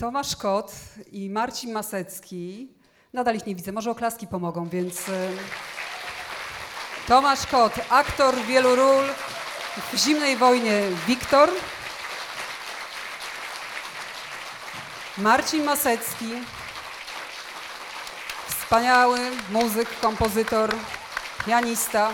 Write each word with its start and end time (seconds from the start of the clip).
Tomasz 0.00 0.36
Kot 0.36 0.72
i 1.12 1.30
Marcin 1.30 1.72
Masecki. 1.72 2.68
Nadal 3.12 3.36
ich 3.36 3.46
nie 3.46 3.54
widzę, 3.54 3.72
może 3.72 3.90
oklaski 3.90 4.26
pomogą, 4.26 4.68
więc. 4.68 5.08
y, 5.08 5.30
Tomasz 7.08 7.46
Kot, 7.46 7.72
aktor 7.90 8.34
wielu 8.46 8.76
ról. 8.76 9.04
W 9.92 9.96
zimnej 9.96 10.36
wojnie 10.36 10.82
Wiktor. 11.06 11.50
Marcin 15.18 15.64
Masecki. 15.64 16.30
Wspaniały 18.48 19.18
muzyk, 19.50 20.00
kompozytor, 20.00 20.74
pianista. 21.46 22.10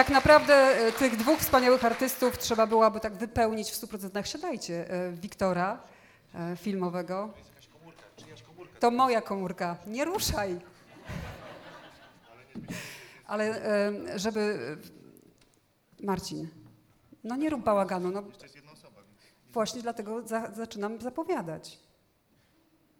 Tak 0.00 0.10
naprawdę 0.10 0.54
e, 0.54 0.92
tych 0.92 1.16
dwóch 1.16 1.38
wspaniałych 1.38 1.84
artystów 1.84 2.38
trzeba 2.38 2.66
byłoby 2.66 3.00
tak 3.00 3.12
wypełnić 3.12 3.70
w 3.70 3.74
100%. 3.74 4.24
Siadajcie, 4.24 4.90
e, 4.90 5.12
Wiktora 5.12 5.82
e, 6.34 6.56
filmowego. 6.56 7.30
To 8.80 8.90
moja 8.90 9.20
komórka. 9.20 9.76
Nie 9.86 10.04
ruszaj. 10.04 10.60
Ale 13.26 13.62
żeby... 14.16 14.58
Marcin, 16.02 16.48
no 17.24 17.36
nie 17.36 17.50
rób 17.50 17.64
bałaganu. 17.64 18.10
No. 18.10 18.22
Właśnie 19.50 19.82
dlatego 19.82 20.28
za, 20.28 20.50
zaczynam 20.54 21.00
zapowiadać. 21.00 21.78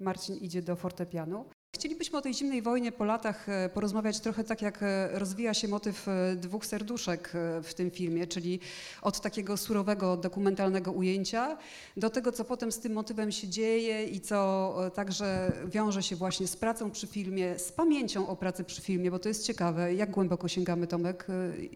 Marcin 0.00 0.36
idzie 0.36 0.62
do 0.62 0.76
fortepianu. 0.76 1.44
Chcielibyśmy 1.80 2.18
o 2.18 2.22
tej 2.22 2.34
zimnej 2.34 2.62
wojnie 2.62 2.92
po 2.92 3.04
latach 3.04 3.48
e, 3.48 3.68
porozmawiać 3.68 4.20
trochę 4.20 4.44
tak, 4.44 4.62
jak 4.62 4.82
e, 4.82 5.08
rozwija 5.12 5.54
się 5.54 5.68
motyw 5.68 6.08
e, 6.08 6.36
dwóch 6.36 6.66
serduszek 6.66 7.32
w 7.62 7.74
tym 7.74 7.90
filmie, 7.90 8.26
czyli 8.26 8.60
od 9.02 9.20
takiego 9.20 9.56
surowego, 9.56 10.16
dokumentalnego 10.16 10.92
ujęcia 10.92 11.56
do 11.96 12.10
tego, 12.10 12.32
co 12.32 12.44
potem 12.44 12.72
z 12.72 12.78
tym 12.78 12.92
motywem 12.92 13.32
się 13.32 13.48
dzieje 13.48 14.04
i 14.04 14.20
co 14.20 14.74
także 14.94 15.52
wiąże 15.66 16.02
się 16.02 16.16
właśnie 16.16 16.46
z 16.46 16.56
pracą 16.56 16.90
przy 16.90 17.06
filmie, 17.06 17.58
z 17.58 17.72
pamięcią 17.72 18.28
o 18.28 18.36
pracy 18.36 18.64
przy 18.64 18.80
filmie, 18.80 19.10
bo 19.10 19.18
to 19.18 19.28
jest 19.28 19.46
ciekawe. 19.46 19.94
Jak 19.94 20.10
głęboko 20.10 20.48
sięgamy, 20.48 20.86
Tomek? 20.86 21.26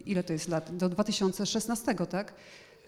Ile 0.05 0.23
to 0.23 0.33
jest 0.33 0.47
lat? 0.47 0.77
Do 0.77 0.89
2016, 0.89 1.95
tak? 1.95 2.33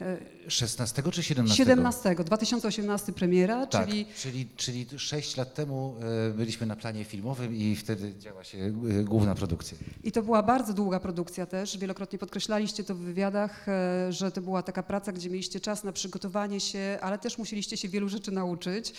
E, 0.02 0.18
16 0.48 1.04
czy 1.12 1.24
17? 1.24 1.58
17, 1.58 2.16
2018 2.16 3.14
premiera, 3.14 3.68
Tak, 3.68 3.88
czyli 3.88 4.06
czyli, 4.18 4.48
czyli 4.56 4.86
6 5.00 5.38
lat 5.38 5.54
temu 5.54 5.96
e, 6.30 6.34
byliśmy 6.34 6.68
na 6.68 6.76
planie 6.76 7.04
filmowym 7.06 7.56
i 7.56 7.76
wtedy 7.76 8.14
działa 8.20 8.44
się 8.44 8.58
e, 8.58 9.04
główna 9.04 9.36
produkcja. 9.36 9.78
I 10.04 10.12
to 10.12 10.24
była 10.24 10.44
bardzo 10.44 10.74
długa 10.74 11.00
produkcja 11.00 11.46
też. 11.46 11.78
Wielokrotnie 11.78 12.20
podkreślaliście 12.20 12.84
to 12.84 12.96
w 12.96 12.98
wywiadach, 12.98 13.70
e, 13.70 14.14
że 14.14 14.32
to 14.32 14.42
była 14.42 14.64
taka 14.64 14.84
praca, 14.84 15.12
gdzie 15.12 15.30
mieliście 15.30 15.60
czas 15.60 15.84
na 15.84 15.92
przygotowanie 15.92 16.60
się, 16.60 16.98
ale 17.02 17.20
też 17.20 17.38
musieliście 17.38 17.78
się 17.78 17.90
wielu 17.90 18.10
rzeczy 18.10 18.32
nauczyć. 18.32 18.94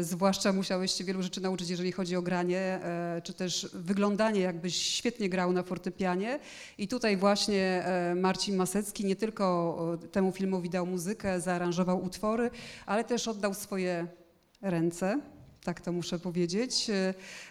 Zwłaszcza 0.00 0.52
musiałeś 0.52 1.02
wielu 1.02 1.22
rzeczy 1.22 1.40
nauczyć, 1.40 1.68
jeżeli 1.68 1.92
chodzi 1.92 2.16
o 2.16 2.22
granie, 2.22 2.80
czy 3.24 3.34
też 3.34 3.68
wyglądanie, 3.74 4.40
jakbyś 4.40 4.76
świetnie 4.76 5.28
grał 5.28 5.52
na 5.52 5.62
fortepianie. 5.62 6.38
I 6.78 6.88
tutaj 6.88 7.16
właśnie 7.16 7.84
Marcin 8.16 8.56
Masecki 8.56 9.04
nie 9.04 9.16
tylko 9.16 9.98
temu 10.14 10.32
filmowi 10.32 10.70
dał 10.70 10.86
muzykę, 10.86 11.40
zaaranżował 11.40 12.04
utwory, 12.04 12.50
ale 12.86 13.04
też 13.04 13.28
oddał 13.28 13.54
swoje 13.54 14.06
ręce. 14.62 15.20
Tak 15.64 15.80
to 15.80 15.92
muszę 15.92 16.18
powiedzieć. 16.18 16.90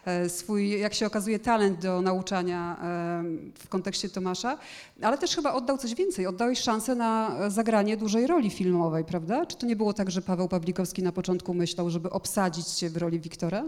E, 0.05 0.29
Swój, 0.29 0.79
jak 0.79 0.93
się 0.93 1.05
okazuje, 1.05 1.39
talent 1.39 1.81
do 1.81 2.01
nauczania 2.01 2.77
e, 2.81 3.23
w 3.59 3.69
kontekście 3.69 4.09
Tomasza, 4.09 4.57
ale 5.01 5.17
też 5.17 5.35
chyba 5.35 5.53
oddał 5.53 5.77
coś 5.77 5.95
więcej. 5.95 6.27
Oddałeś 6.27 6.59
szansę 6.59 6.95
na 6.95 7.37
zagranie 7.49 7.97
dużej 7.97 8.27
roli 8.27 8.49
filmowej, 8.49 9.05
prawda? 9.05 9.45
Czy 9.45 9.57
to 9.57 9.65
nie 9.65 9.75
było 9.75 9.93
tak, 9.93 10.11
że 10.11 10.21
Paweł 10.21 10.49
Pawlikowski 10.49 11.03
na 11.03 11.11
początku 11.11 11.53
myślał, 11.53 11.89
żeby 11.89 12.09
obsadzić 12.09 12.67
cię 12.67 12.89
w 12.89 12.97
roli 12.97 13.19
Wiktora? 13.19 13.63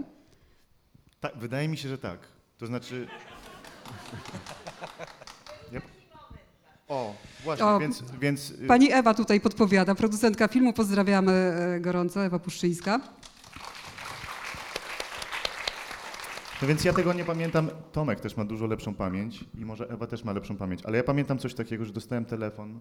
Tak, 1.20 1.38
wydaje 1.38 1.68
mi 1.68 1.78
się, 1.78 1.90
że 1.90 1.98
tak. 1.98 2.20
To 2.58 2.66
znaczy. 2.66 3.08
O, 6.88 7.16
właśnie, 7.44 7.66
O, 7.66 7.80
więc. 7.80 8.04
więc 8.22 8.52
y, 8.52 8.68
Pani 8.68 8.92
Ewa 8.92 9.14
tutaj 9.14 9.42
podpowiada, 9.42 9.96
producentka 9.96 10.48
filmu. 10.48 10.74
Pozdrawiamy 10.74 11.32
e, 11.32 11.80
gorąco, 11.80 12.26
Ewa 12.26 12.40
Puszczyńska. 12.40 13.00
No 16.62 16.68
więc 16.68 16.84
ja 16.86 16.94
tego 16.94 17.14
nie 17.14 17.26
pamiętam. 17.26 17.70
Tomek 17.92 18.20
też 18.20 18.38
ma 18.38 18.46
dużo 18.46 18.68
lepszą 18.68 18.94
pamięć 18.94 19.46
i 19.58 19.66
może 19.66 19.90
Ewa 19.90 20.08
też 20.08 20.24
ma 20.24 20.34
lepszą 20.34 20.58
pamięć, 20.58 20.82
ale 20.86 20.98
ja 20.98 21.04
pamiętam 21.04 21.40
coś 21.40 21.54
takiego, 21.54 21.86
że 21.86 21.94
dostałem 21.94 22.26
telefon 22.26 22.80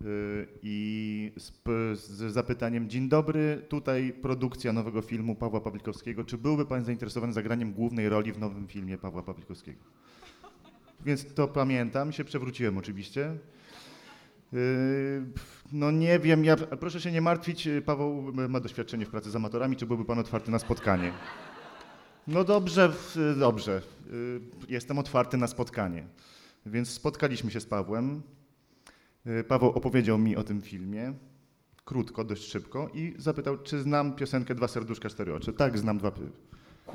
yy, 0.00 0.48
i 0.62 1.32
z, 1.36 1.52
z 2.00 2.32
zapytaniem: 2.32 2.88
Dzień 2.88 3.08
dobry, 3.08 3.64
tutaj 3.68 4.12
produkcja 4.22 4.72
nowego 4.72 5.02
filmu 5.02 5.34
Pawła 5.34 5.60
Pawlikowskiego. 5.60 6.24
Czy 6.24 6.38
byłby 6.38 6.66
pan 6.66 6.84
zainteresowany 6.84 7.32
zagraniem 7.32 7.72
głównej 7.72 8.08
roli 8.08 8.32
w 8.32 8.38
nowym 8.38 8.68
filmie 8.68 8.98
Pawła 8.98 9.22
Pawlikowskiego? 9.22 9.80
Więc 11.04 11.34
to 11.34 11.48
pamiętam, 11.48 12.12
się 12.12 12.24
przewróciłem 12.24 12.78
oczywiście. 12.78 13.36
Yy, 14.52 14.60
No 15.72 15.90
nie 15.90 16.18
wiem, 16.18 16.44
ja, 16.44 16.56
proszę 16.56 17.00
się 17.00 17.12
nie 17.12 17.20
martwić, 17.20 17.66
yy, 17.66 17.82
Paweł 17.82 18.32
ma 18.48 18.60
doświadczenie 18.60 19.06
w 19.06 19.10
pracy 19.10 19.30
z 19.30 19.36
amatorami, 19.36 19.76
czy 19.76 19.86
byłby 19.86 20.04
pan 20.04 20.18
otwarty 20.18 20.50
na 20.50 20.58
spotkanie? 20.58 21.12
No 22.26 22.44
dobrze, 22.44 22.92
dobrze. 23.38 23.82
Jestem 24.68 24.98
otwarty 24.98 25.36
na 25.36 25.46
spotkanie. 25.46 26.06
Więc 26.66 26.88
spotkaliśmy 26.90 27.50
się 27.50 27.60
z 27.60 27.66
Pawłem. 27.66 28.22
Paweł 29.48 29.70
opowiedział 29.70 30.18
mi 30.18 30.36
o 30.36 30.44
tym 30.44 30.62
filmie, 30.62 31.14
krótko, 31.84 32.24
dość 32.24 32.50
szybko 32.52 32.90
i 32.94 33.14
zapytał, 33.18 33.58
czy 33.58 33.82
znam 33.82 34.16
piosenkę 34.16 34.54
Dwa 34.54 34.68
serduszka, 34.68 35.08
cztery 35.08 35.34
oczy. 35.34 35.52
Tak, 35.52 35.78
znam 35.78 35.98
dwa... 35.98 36.12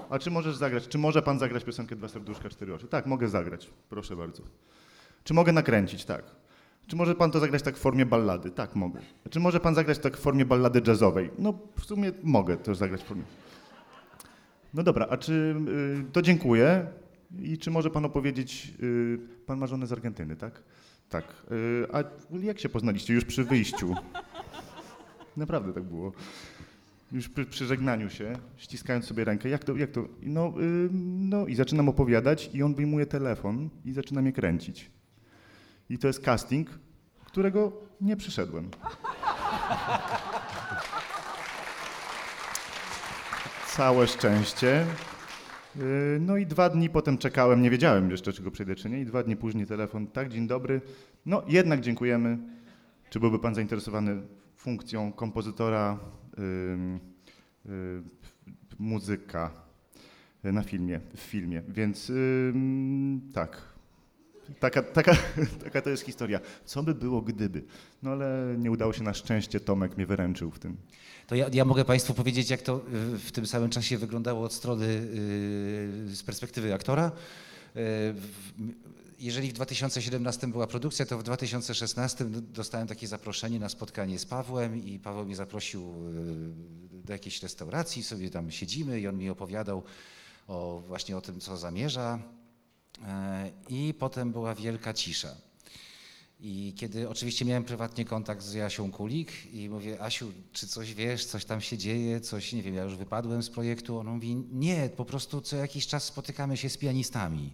A 0.10 0.20
czy 0.20 0.32
możesz 0.32 0.56
zagrać, 0.56 0.88
czy 0.88 0.98
może 0.98 1.22
pan 1.22 1.40
zagrać 1.40 1.64
piosenkę 1.64 1.96
Dwa 1.96 2.08
serduszka, 2.08 2.50
cztery 2.50 2.74
oczy? 2.74 2.88
Tak, 2.88 3.06
mogę 3.06 3.28
zagrać, 3.28 3.70
proszę 3.90 4.16
bardzo. 4.16 4.44
Czy 5.24 5.34
mogę 5.34 5.52
nakręcić? 5.52 6.06
Tak. 6.06 6.24
Czy 6.88 6.96
może 6.96 7.16
pan 7.16 7.32
to 7.32 7.40
zagrać 7.40 7.62
tak 7.64 7.78
w 7.78 7.80
formie 7.80 8.06
ballady? 8.06 8.52
Tak, 8.52 8.76
mogę. 8.76 9.00
Czy 9.30 9.40
może 9.40 9.60
pan 9.60 9.76
zagrać 9.76 10.00
tak 10.00 10.18
w 10.18 10.20
formie 10.20 10.46
ballady 10.46 10.82
jazzowej? 10.88 11.30
No 11.40 11.54
w 11.76 11.86
sumie 11.86 12.12
mogę 12.24 12.58
to 12.58 12.76
zagrać 12.76 13.02
w 13.02 13.06
formie... 13.06 13.24
No 14.74 14.84
dobra, 14.84 15.08
a 15.10 15.18
czy 15.18 15.56
y, 16.10 16.12
to 16.12 16.22
dziękuję. 16.22 16.88
I 17.42 17.58
czy 17.58 17.72
może 17.72 17.90
pan 17.90 18.06
opowiedzieć, 18.06 18.74
y, 18.84 19.20
pan 19.46 19.60
ma 19.60 19.68
żonę 19.68 19.88
z 19.88 19.92
Argentyny, 19.92 20.36
tak? 20.36 20.64
Tak. 21.10 21.26
Y, 21.52 21.88
a 21.94 22.04
jak 22.40 22.60
się 22.60 22.70
poznaliście 22.70 23.14
już 23.14 23.26
przy 23.26 23.44
wyjściu? 23.44 23.96
Naprawdę 25.38 25.74
tak 25.74 25.84
było. 25.84 26.12
Już 27.12 27.30
przy, 27.30 27.46
przy 27.46 27.66
żegnaniu 27.66 28.10
się, 28.10 28.34
ściskając 28.58 29.06
sobie 29.06 29.26
rękę, 29.26 29.50
jak 29.50 29.64
to, 29.64 29.76
jak 29.76 29.92
to? 29.92 30.08
No, 30.22 30.54
y, 30.62 30.90
no 31.20 31.48
i 31.48 31.56
zaczynam 31.56 31.90
opowiadać 31.90 32.50
i 32.54 32.64
on 32.64 32.76
wyjmuje 32.76 33.06
telefon 33.06 33.70
i 33.86 33.94
zaczyna 33.94 34.22
mnie 34.22 34.34
kręcić. 34.34 34.92
I 35.90 35.98
to 35.98 36.08
jest 36.08 36.20
casting, 36.24 36.70
którego 37.26 37.72
nie 38.02 38.18
przyszedłem. 38.18 38.70
Całe 43.68 44.08
szczęście. 44.08 44.86
Yy, 45.76 46.20
No 46.22 46.38
i 46.38 46.46
dwa 46.46 46.70
dni 46.70 46.90
potem 46.90 47.18
czekałem, 47.18 47.62
nie 47.62 47.70
wiedziałem 47.70 48.12
jeszcze, 48.12 48.34
czy 48.34 48.44
go 48.44 48.52
przejdę, 48.52 48.76
czy 48.76 48.90
nie. 48.90 49.02
I 49.02 49.06
dwa 49.06 49.24
dni 49.24 49.36
później 49.36 49.66
telefon, 49.68 50.08
tak, 50.08 50.30
dzień 50.30 50.48
dobry. 50.48 50.82
No 51.26 51.44
jednak 51.48 51.82
dziękujemy. 51.82 52.38
Czy 53.10 53.20
byłby 53.20 53.40
pan 53.40 53.56
zainteresowany 53.56 54.22
funkcją 54.56 55.12
kompozytora 55.12 55.98
y, 55.98 56.19
muzyka 58.80 59.52
na 60.44 60.64
filmie, 60.64 61.00
w 61.16 61.20
filmie. 61.20 61.62
Więc 61.68 62.12
tak. 63.34 63.70
Taka, 64.60 64.84
taka, 64.84 65.18
taka 65.64 65.82
to 65.82 65.90
jest 65.90 66.04
historia. 66.04 66.40
Co 66.66 66.84
by 66.84 66.96
było 66.96 67.22
gdyby? 67.22 67.64
No 68.04 68.12
ale 68.12 68.56
nie 68.58 68.72
udało 68.72 68.94
się 68.94 69.04
na 69.04 69.14
szczęście, 69.14 69.60
Tomek 69.60 69.98
mnie 69.98 70.06
wyręczył 70.06 70.52
w 70.52 70.60
tym. 70.60 70.78
To 71.28 71.36
ja, 71.36 71.50
ja 71.54 71.66
mogę 71.66 71.86
Państwu 71.86 72.14
powiedzieć, 72.14 72.50
jak 72.50 72.62
to 72.62 72.82
y, 73.14 73.18
w 73.18 73.32
tym 73.32 73.46
samym 73.46 73.70
czasie 73.70 73.98
wyglądało 73.98 74.46
od 74.46 74.54
strony 74.54 74.86
y, 74.86 76.16
z 76.16 76.24
perspektywy 76.24 76.74
aktora. 76.74 77.12
Jeżeli 79.20 79.50
w 79.50 79.54
2017 79.54 80.48
była 80.48 80.68
produkcja, 80.68 81.06
to 81.06 81.18
w 81.18 81.24
2016 81.24 82.26
dostałem 82.30 82.88
takie 82.88 83.08
zaproszenie 83.08 83.60
na 83.60 83.70
spotkanie 83.70 84.20
z 84.20 84.26
Pawłem 84.26 84.86
i 84.86 85.00
Paweł 85.00 85.26
mnie 85.26 85.36
zaprosił 85.36 85.94
y, 87.02 87.04
do 87.06 87.14
jakiejś 87.14 87.44
restauracji, 87.44 88.04
sobie 88.04 88.30
tam 88.30 88.52
siedzimy 88.52 89.00
i 89.00 89.08
on 89.08 89.18
mi 89.18 89.30
opowiadał 89.30 89.84
o, 90.48 90.84
właśnie 90.88 91.18
o 91.18 91.22
tym, 91.22 91.40
co 91.40 91.58
zamierza. 91.58 92.20
E, 93.06 93.52
I 93.70 93.94
potem 94.00 94.32
była 94.32 94.56
wielka 94.56 94.94
cisza. 94.94 95.36
I 96.40 96.74
kiedy 96.78 97.10
oczywiście 97.10 97.46
miałem 97.46 97.64
prywatnie 97.64 98.06
kontakt 98.06 98.44
z 98.44 98.54
Jasią 98.54 98.92
Kulik 98.92 99.54
i 99.54 99.70
mówię, 99.70 100.02
Asiu, 100.02 100.32
czy 100.52 100.68
coś 100.68 100.94
wiesz, 100.94 101.26
coś 101.26 101.46
tam 101.46 101.62
się 101.62 101.78
dzieje, 101.78 102.22
coś, 102.22 102.54
nie 102.54 102.64
wiem, 102.64 102.76
ja 102.76 102.84
już 102.84 102.96
wypadłem 102.96 103.44
z 103.44 103.50
projektu. 103.50 104.00
On 104.00 104.08
mówi, 104.08 104.36
nie, 104.52 104.90
po 104.90 105.06
prostu 105.06 105.42
co 105.42 105.56
jakiś 105.56 105.88
czas 105.88 106.04
spotykamy 106.04 106.58
się 106.58 106.70
z 106.70 106.78
pianistami. 106.78 107.54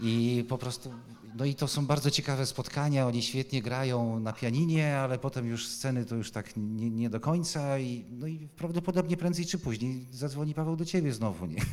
I 0.00 0.44
po 0.48 0.58
prostu, 0.58 0.92
no 1.36 1.44
i 1.44 1.54
to 1.54 1.68
są 1.68 1.86
bardzo 1.86 2.10
ciekawe 2.10 2.46
spotkania, 2.46 3.06
oni 3.06 3.22
świetnie 3.22 3.62
grają 3.62 4.20
na 4.20 4.32
pianinie, 4.32 4.98
ale 4.98 5.18
potem 5.18 5.46
już 5.46 5.68
sceny 5.68 6.04
to 6.04 6.14
już 6.14 6.30
tak 6.30 6.56
nie, 6.56 6.90
nie 6.90 7.10
do 7.10 7.20
końca 7.20 7.78
i, 7.78 8.04
no 8.10 8.26
i 8.26 8.48
prawdopodobnie 8.56 9.16
prędzej 9.16 9.46
czy 9.46 9.58
później 9.58 10.06
zadzwoni 10.10 10.54
Paweł 10.54 10.76
do 10.76 10.84
ciebie 10.84 11.12
znowu, 11.12 11.46
nie? 11.46 11.58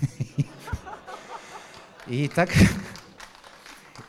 I 2.08 2.30
tak, 2.30 2.54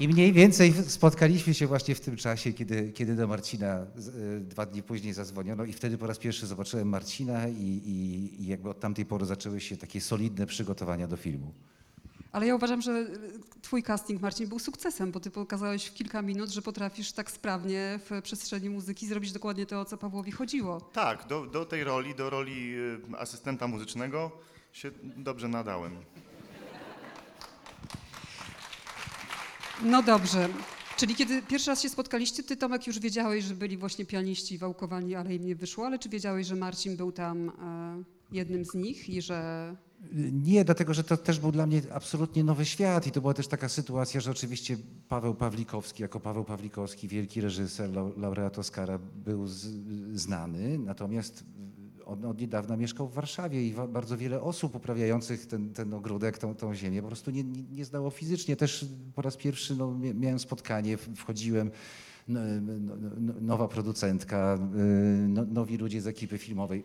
i 0.00 0.08
mniej 0.08 0.32
więcej 0.32 0.72
spotkaliśmy 0.86 1.54
się 1.54 1.66
właśnie 1.66 1.94
w 1.94 2.00
tym 2.00 2.16
czasie, 2.16 2.52
kiedy, 2.52 2.92
kiedy 2.92 3.16
do 3.16 3.26
Marcina 3.26 3.86
y, 4.36 4.40
dwa 4.40 4.66
dni 4.66 4.82
później 4.82 5.12
zadzwoniono 5.12 5.64
i 5.64 5.72
wtedy 5.72 5.98
po 5.98 6.06
raz 6.06 6.18
pierwszy 6.18 6.46
zobaczyłem 6.46 6.88
Marcina 6.88 7.48
i, 7.48 7.62
i, 7.62 8.42
i 8.42 8.46
jakby 8.46 8.70
od 8.70 8.80
tamtej 8.80 9.06
pory 9.06 9.26
zaczęły 9.26 9.60
się 9.60 9.76
takie 9.76 10.00
solidne 10.00 10.46
przygotowania 10.46 11.06
do 11.06 11.16
filmu. 11.16 11.52
Ale 12.32 12.46
ja 12.46 12.54
uważam, 12.54 12.82
że 12.82 13.06
twój 13.62 13.82
casting, 13.82 14.22
Marcin, 14.22 14.48
był 14.48 14.58
sukcesem, 14.58 15.12
bo 15.12 15.20
ty 15.20 15.30
pokazałeś 15.30 15.86
w 15.86 15.94
kilka 15.94 16.22
minut, 16.22 16.50
że 16.50 16.62
potrafisz 16.62 17.12
tak 17.12 17.30
sprawnie 17.30 18.00
w 18.10 18.22
przestrzeni 18.22 18.70
muzyki 18.70 19.06
zrobić 19.06 19.32
dokładnie 19.32 19.66
to, 19.66 19.80
o 19.80 19.84
co 19.84 19.96
Pawłowi 19.96 20.32
chodziło. 20.32 20.80
Tak, 20.80 21.26
do, 21.26 21.46
do 21.46 21.64
tej 21.64 21.84
roli, 21.84 22.14
do 22.14 22.30
roli 22.30 22.74
y, 22.74 23.18
asystenta 23.18 23.66
muzycznego 23.66 24.30
się 24.72 24.90
dobrze 25.16 25.48
nadałem. 25.48 25.96
No 29.82 30.02
dobrze. 30.02 30.48
Czyli 30.96 31.14
kiedy 31.14 31.42
pierwszy 31.42 31.70
raz 31.70 31.82
się 31.82 31.88
spotkaliście, 31.88 32.42
ty 32.42 32.56
Tomek 32.56 32.86
już 32.86 32.98
wiedziałeś, 32.98 33.44
że 33.44 33.54
byli 33.54 33.76
właśnie 33.76 34.04
pianiści 34.04 34.58
wałkowani, 34.58 35.14
ale 35.14 35.34
im 35.34 35.46
nie 35.46 35.56
wyszło, 35.56 35.86
ale 35.86 35.98
czy 35.98 36.08
wiedziałeś, 36.08 36.46
że 36.46 36.56
Marcin 36.56 36.96
był 36.96 37.12
tam 37.12 37.48
e, 37.48 38.02
jednym 38.32 38.64
z 38.64 38.74
nich 38.74 39.08
i 39.08 39.22
że... 39.22 39.76
Nie, 40.32 40.64
dlatego 40.64 40.94
że 40.94 41.04
to 41.04 41.16
też 41.16 41.38
był 41.38 41.52
dla 41.52 41.66
mnie 41.66 41.82
absolutnie 41.92 42.44
nowy 42.44 42.64
świat 42.64 43.06
i 43.06 43.10
to 43.10 43.20
była 43.20 43.34
też 43.34 43.48
taka 43.48 43.68
sytuacja, 43.68 44.20
że 44.20 44.30
oczywiście 44.30 44.76
Paweł 45.08 45.34
Pawlikowski, 45.34 46.02
jako 46.02 46.20
Paweł 46.20 46.44
Pawlikowski, 46.44 47.08
wielki 47.08 47.40
reżyser, 47.40 47.90
laureat 48.16 48.58
Oscara, 48.58 48.98
był 48.98 49.46
z, 49.46 49.66
znany, 50.14 50.78
natomiast 50.78 51.44
on 52.10 52.24
od 52.24 52.40
niedawna 52.40 52.76
mieszkał 52.76 53.08
w 53.08 53.14
Warszawie 53.14 53.66
i 53.66 53.74
bardzo 53.88 54.16
wiele 54.16 54.40
osób 54.40 54.74
uprawiających 54.74 55.46
ten, 55.46 55.72
ten 55.72 55.94
ogródek, 55.94 56.38
tą, 56.38 56.54
tą 56.54 56.74
ziemię 56.74 57.02
po 57.02 57.08
prostu 57.08 57.30
nie, 57.30 57.44
nie, 57.44 57.62
nie 57.62 57.84
znało 57.84 58.10
fizycznie. 58.10 58.56
Też 58.56 58.86
po 59.14 59.22
raz 59.22 59.36
pierwszy 59.36 59.76
no, 59.76 59.98
miałem 60.14 60.38
spotkanie, 60.38 60.96
wchodziłem, 60.96 61.70
no, 62.28 62.40
no, 62.60 62.94
no, 63.20 63.34
nowa 63.40 63.68
producentka, 63.68 64.58
y, 64.74 65.28
nowi 65.28 65.76
ludzie 65.76 66.00
z 66.00 66.06
ekipy 66.06 66.38
filmowej. 66.38 66.84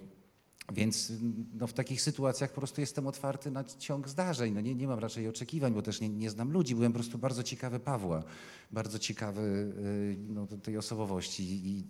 Więc 0.73 1.11
no, 1.53 1.67
w 1.67 1.73
takich 1.73 2.01
sytuacjach 2.01 2.51
po 2.51 2.61
prostu 2.61 2.81
jestem 2.81 3.07
otwarty 3.07 3.51
na 3.51 3.63
ciąg 3.63 4.09
zdarzeń. 4.09 4.53
No, 4.53 4.61
nie, 4.61 4.75
nie 4.75 4.87
mam 4.87 4.99
raczej 4.99 5.27
oczekiwań, 5.27 5.73
bo 5.73 5.81
też 5.81 6.01
nie, 6.01 6.09
nie 6.09 6.29
znam 6.29 6.51
ludzi. 6.51 6.75
Byłem 6.75 6.91
po 6.91 6.99
prostu 6.99 7.17
bardzo 7.17 7.43
ciekawy 7.43 7.79
Pawła, 7.79 8.23
bardzo 8.71 8.99
ciekawy 8.99 9.41
y, 9.41 10.17
no, 10.29 10.47
tej 10.47 10.77
osobowości 10.77 11.43
i, 11.43 11.83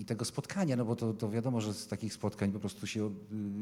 i, 0.00 0.04
tego 0.04 0.24
spotkania, 0.24 0.76
no 0.76 0.84
bo 0.84 0.96
to, 0.96 1.12
to, 1.12 1.30
wiadomo, 1.30 1.60
że 1.60 1.74
z 1.74 1.86
takich 1.86 2.14
spotkań 2.14 2.52
po 2.52 2.60
prostu 2.60 2.86
się 2.86 3.14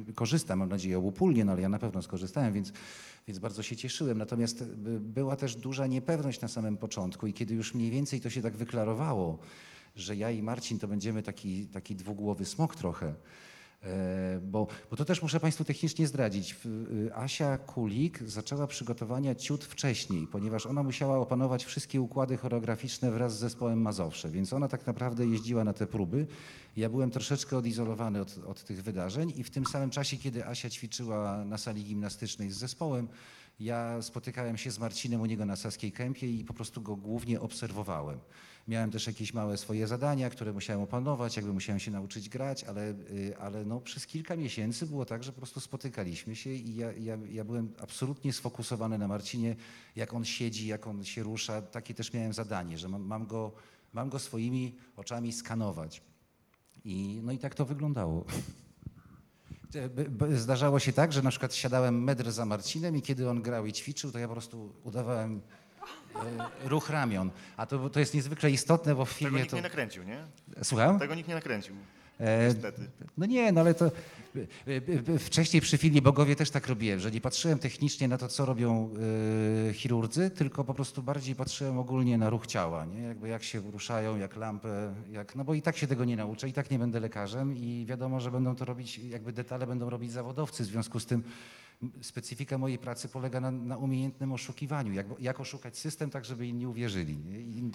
y, 0.08 0.12
korzysta. 0.12 0.56
Mam 0.56 0.68
nadzieję 0.68 0.98
obopólnie, 0.98 1.44
no 1.44 1.52
ale 1.52 1.62
ja 1.62 1.68
na 1.68 1.78
pewno 1.78 2.02
skorzystałem, 2.02 2.52
więc, 2.52 2.72
więc 3.26 3.38
bardzo 3.38 3.62
się 3.62 3.76
cieszyłem. 3.76 4.18
Natomiast 4.18 4.62
y, 4.62 4.66
była 5.00 5.36
też 5.36 5.56
duża 5.56 5.86
niepewność 5.86 6.40
na 6.40 6.48
samym 6.48 6.76
początku 6.76 7.26
i 7.26 7.32
kiedy 7.32 7.54
już 7.54 7.74
mniej 7.74 7.90
więcej 7.90 8.20
to 8.20 8.30
się 8.30 8.42
tak 8.42 8.56
wyklarowało, 8.56 9.38
że 9.96 10.16
ja 10.16 10.30
i 10.30 10.42
Marcin 10.42 10.78
to 10.78 10.88
będziemy 10.88 11.22
taki, 11.22 11.66
taki 11.66 11.96
dwugłowy 11.96 12.44
smok 12.44 12.76
trochę, 12.76 13.14
bo, 14.42 14.66
bo 14.90 14.96
to 14.96 15.04
też 15.04 15.22
muszę 15.22 15.40
Państwu 15.40 15.64
technicznie 15.64 16.06
zdradzić. 16.06 16.56
Y, 17.06 17.14
Asia 17.14 17.58
Kulik 17.58 18.22
zaczęła 18.22 18.66
przygotowania 18.66 19.34
ciut 19.34 19.64
wcześniej, 19.64 20.26
ponieważ 20.26 20.66
ona 20.66 20.82
musiała 20.82 21.18
opanować 21.18 21.64
wszystkie 21.64 22.00
układy 22.00 22.36
choreograficzne 22.36 23.10
wraz 23.10 23.36
z 23.36 23.38
zespołem 23.38 23.82
Mazowsze, 23.82 24.30
więc 24.30 24.52
ona 24.52 24.68
tak 24.68 24.86
naprawdę 24.86 25.26
jeździła 25.26 25.64
na 25.64 25.72
te 25.72 25.86
próby. 25.86 26.26
Ja 26.76 26.88
byłem 26.88 27.10
troszeczkę 27.10 27.56
odizolowany 27.56 28.20
od, 28.20 28.38
od 28.46 28.64
tych 28.64 28.82
wydarzeń 28.82 29.32
i 29.36 29.44
w 29.44 29.50
tym 29.50 29.66
samym 29.66 29.90
czasie, 29.90 30.16
kiedy 30.16 30.46
Asia 30.46 30.70
ćwiczyła 30.70 31.44
na 31.44 31.58
sali 31.58 31.84
gimnastycznej 31.84 32.50
z 32.50 32.56
zespołem, 32.56 33.08
ja 33.60 34.02
spotykałem 34.02 34.56
się 34.56 34.70
z 34.70 34.78
Marcinem 34.78 35.20
u 35.20 35.26
niego 35.26 35.46
na 35.46 35.56
Saskiej 35.56 35.92
Kępie 35.92 36.30
i 36.30 36.44
po 36.44 36.54
prostu 36.54 36.80
go 36.80 36.96
głównie 36.96 37.40
obserwowałem. 37.40 38.18
Miałem 38.68 38.90
też 38.90 39.06
jakieś 39.06 39.34
małe 39.34 39.56
swoje 39.56 39.86
zadania, 39.86 40.30
które 40.30 40.52
musiałem 40.52 40.82
opanować, 40.82 41.36
jakby 41.36 41.52
musiałem 41.52 41.80
się 41.80 41.90
nauczyć 41.90 42.28
grać, 42.28 42.64
ale, 42.64 42.90
y, 42.90 43.34
ale 43.38 43.64
no, 43.64 43.80
przez 43.80 44.06
kilka 44.06 44.36
miesięcy 44.36 44.86
było 44.86 45.04
tak, 45.04 45.24
że 45.24 45.32
po 45.32 45.36
prostu 45.36 45.60
spotykaliśmy 45.60 46.36
się 46.36 46.50
i 46.50 46.76
ja, 46.76 46.92
ja, 46.92 47.18
ja 47.30 47.44
byłem 47.44 47.74
absolutnie 47.80 48.32
sfokusowany 48.32 48.98
na 48.98 49.08
Marcinie, 49.08 49.56
jak 49.96 50.14
on 50.14 50.24
siedzi, 50.24 50.66
jak 50.66 50.86
on 50.86 51.04
się 51.04 51.22
rusza. 51.22 51.62
Takie 51.62 51.94
też 51.94 52.12
miałem 52.12 52.32
zadanie, 52.32 52.78
że 52.78 52.88
mam, 52.88 53.02
mam, 53.02 53.26
go, 53.26 53.52
mam 53.92 54.08
go 54.08 54.18
swoimi 54.18 54.76
oczami 54.96 55.32
skanować. 55.32 56.02
I, 56.84 57.20
no 57.22 57.32
i 57.32 57.38
tak 57.38 57.54
to 57.54 57.64
wyglądało. 57.64 58.24
Zdarzało 60.34 60.78
się 60.78 60.92
tak, 60.92 61.12
że 61.12 61.22
na 61.22 61.30
przykład 61.30 61.54
siadałem 61.54 62.04
metr 62.04 62.30
za 62.30 62.44
Marcinem 62.44 62.96
i 62.96 63.02
kiedy 63.02 63.30
on 63.30 63.42
grał 63.42 63.66
i 63.66 63.72
ćwiczył, 63.72 64.12
to 64.12 64.18
ja 64.18 64.28
po 64.28 64.34
prostu 64.34 64.72
udawałem 64.84 65.40
ruch 66.64 66.90
ramion. 66.90 67.30
A 67.56 67.66
to, 67.66 67.90
to 67.90 68.00
jest 68.00 68.14
niezwykle 68.14 68.50
istotne, 68.50 68.94
bo 68.94 69.04
w 69.04 69.10
filmie 69.10 69.30
Tego 69.30 69.38
nikt 69.38 69.50
to... 69.50 69.56
nie 69.56 69.62
nakręcił, 69.62 70.02
nie? 70.02 70.24
Słucham? 70.62 70.98
Tego 70.98 71.14
nikt 71.14 71.28
nie 71.28 71.34
nakręcił. 71.34 71.74
E, 72.20 72.46
Niestety. 72.46 72.82
No 73.18 73.26
nie, 73.26 73.52
no 73.52 73.60
ale 73.60 73.74
to 73.74 73.86
e, 73.86 75.18
wcześniej 75.18 75.62
przy 75.62 75.78
filmie 75.78 76.02
Bogowie 76.02 76.36
też 76.36 76.50
tak 76.50 76.68
robiłem, 76.68 77.00
że 77.00 77.10
nie 77.10 77.20
patrzyłem 77.20 77.58
technicznie 77.58 78.08
na 78.08 78.18
to, 78.18 78.28
co 78.28 78.46
robią 78.46 78.90
chirurdzy, 79.72 80.30
tylko 80.30 80.64
po 80.64 80.74
prostu 80.74 81.02
bardziej 81.02 81.34
patrzyłem 81.34 81.78
ogólnie 81.78 82.18
na 82.18 82.30
ruch 82.30 82.46
ciała, 82.46 82.84
nie? 82.84 83.02
Jakby 83.02 83.28
jak 83.28 83.42
się 83.42 83.60
ruszają, 83.60 84.16
jak 84.16 84.36
lampę, 84.36 84.94
jak, 85.10 85.36
no 85.36 85.44
bo 85.44 85.54
i 85.54 85.62
tak 85.62 85.76
się 85.76 85.86
tego 85.86 86.04
nie 86.04 86.16
nauczę, 86.16 86.48
i 86.48 86.52
tak 86.52 86.70
nie 86.70 86.78
będę 86.78 87.00
lekarzem 87.00 87.56
i 87.56 87.86
wiadomo, 87.88 88.20
że 88.20 88.30
będą 88.30 88.56
to 88.56 88.64
robić, 88.64 88.98
jakby 88.98 89.32
detale 89.32 89.66
będą 89.66 89.90
robić 89.90 90.12
zawodowcy, 90.12 90.62
w 90.62 90.66
związku 90.66 91.00
z 91.00 91.06
tym 91.06 91.22
specyfika 92.02 92.58
mojej 92.58 92.78
pracy 92.78 93.08
polega 93.08 93.40
na, 93.40 93.50
na 93.50 93.76
umiejętnym 93.76 94.32
oszukiwaniu. 94.32 94.92
Jak, 94.92 95.06
jak, 95.18 95.40
oszukać 95.40 95.78
system 95.78 96.10
tak, 96.10 96.24
żeby 96.24 96.46
inni 96.46 96.66
uwierzyli. 96.66 97.18
I... 97.30 97.70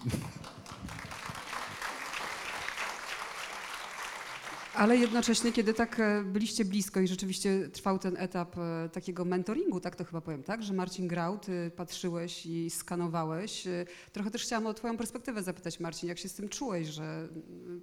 Ale 4.74 4.98
jednocześnie, 4.98 5.52
kiedy 5.52 5.74
tak 5.74 6.00
e, 6.00 6.24
byliście 6.24 6.66
blisko 6.66 7.00
i 7.00 7.08
rzeczywiście 7.08 7.70
trwał 7.70 8.00
ten 8.00 8.18
etap 8.18 8.58
e, 8.58 8.90
takiego 8.90 9.26
mentoringu, 9.26 9.80
tak 9.80 9.96
to 9.96 10.06
chyba 10.06 10.22
powiem, 10.22 10.44
tak? 10.44 10.64
Że 10.64 10.74
Marcin 10.74 11.08
grał, 11.08 11.38
ty 11.38 11.72
patrzyłeś 11.76 12.46
i 12.46 12.70
skanowałeś. 12.70 13.68
E, 13.68 13.86
trochę 14.12 14.32
też 14.32 14.44
chciałam 14.44 14.68
o 14.68 14.74
twoją 14.74 14.98
perspektywę 14.98 15.44
zapytać, 15.44 15.80
Marcin, 15.80 16.10
jak 16.10 16.20
się 16.20 16.30
z 16.30 16.34
tym 16.34 16.50
czułeś, 16.50 16.88
że, 16.88 17.28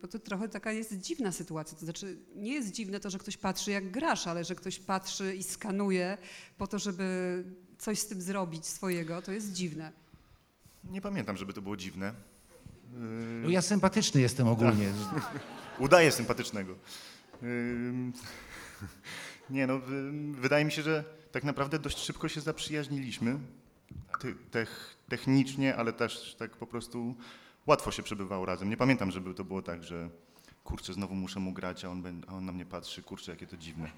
bo 0.02 0.08
to 0.08 0.18
trochę 0.18 0.48
taka 0.48 0.72
jest 0.72 0.98
dziwna 0.98 1.32
sytuacja. 1.32 1.78
To 1.78 1.84
znaczy, 1.84 2.18
nie 2.36 2.52
jest 2.52 2.70
dziwne 2.70 3.00
to, 3.00 3.10
że 3.10 3.18
ktoś 3.18 3.36
patrzy 3.36 3.70
jak 3.70 3.90
grasz, 3.90 4.26
ale 4.26 4.44
że 4.44 4.54
ktoś 4.54 4.78
patrzy 4.78 5.36
i 5.36 5.42
skanuje 5.42 6.18
po 6.58 6.66
to, 6.66 6.78
żeby 6.78 7.44
coś 7.78 7.98
z 7.98 8.06
tym 8.06 8.22
zrobić 8.22 8.66
swojego, 8.66 9.22
to 9.22 9.32
jest 9.32 9.52
dziwne. 9.52 9.92
Nie 10.84 11.00
pamiętam, 11.00 11.36
żeby 11.36 11.52
to 11.52 11.62
było 11.62 11.76
dziwne. 11.76 12.14
No 13.42 13.50
ja 13.50 13.62
sympatyczny 13.62 14.20
jestem 14.20 14.48
ogólnie. 14.48 14.92
Tak. 15.14 15.40
Udaję 15.80 16.12
sympatycznego. 16.12 16.74
Nie 19.50 19.66
no, 19.66 19.80
wydaje 20.32 20.64
mi 20.64 20.72
się, 20.72 20.82
że 20.82 21.04
tak 21.32 21.44
naprawdę 21.44 21.78
dość 21.78 21.98
szybko 21.98 22.28
się 22.28 22.40
zaprzyjaźniliśmy. 22.40 23.38
technicznie, 25.08 25.76
ale 25.76 25.92
też 25.92 26.34
tak 26.38 26.56
po 26.56 26.66
prostu 26.66 27.14
łatwo 27.66 27.90
się 27.90 28.02
przebywało 28.02 28.46
razem. 28.46 28.70
Nie 28.70 28.76
pamiętam, 28.76 29.10
żeby 29.10 29.34
to 29.34 29.44
było 29.44 29.62
tak, 29.62 29.84
że 29.84 30.10
kurczę, 30.64 30.94
znowu 30.94 31.14
muszę 31.14 31.40
mu 31.40 31.52
grać, 31.52 31.84
a 31.84 31.90
on, 31.90 32.22
a 32.26 32.34
on 32.34 32.44
na 32.44 32.52
mnie 32.52 32.66
patrzy, 32.66 33.02
kurczę, 33.02 33.32
jakie 33.32 33.46
to 33.46 33.56
dziwne. 33.56 33.90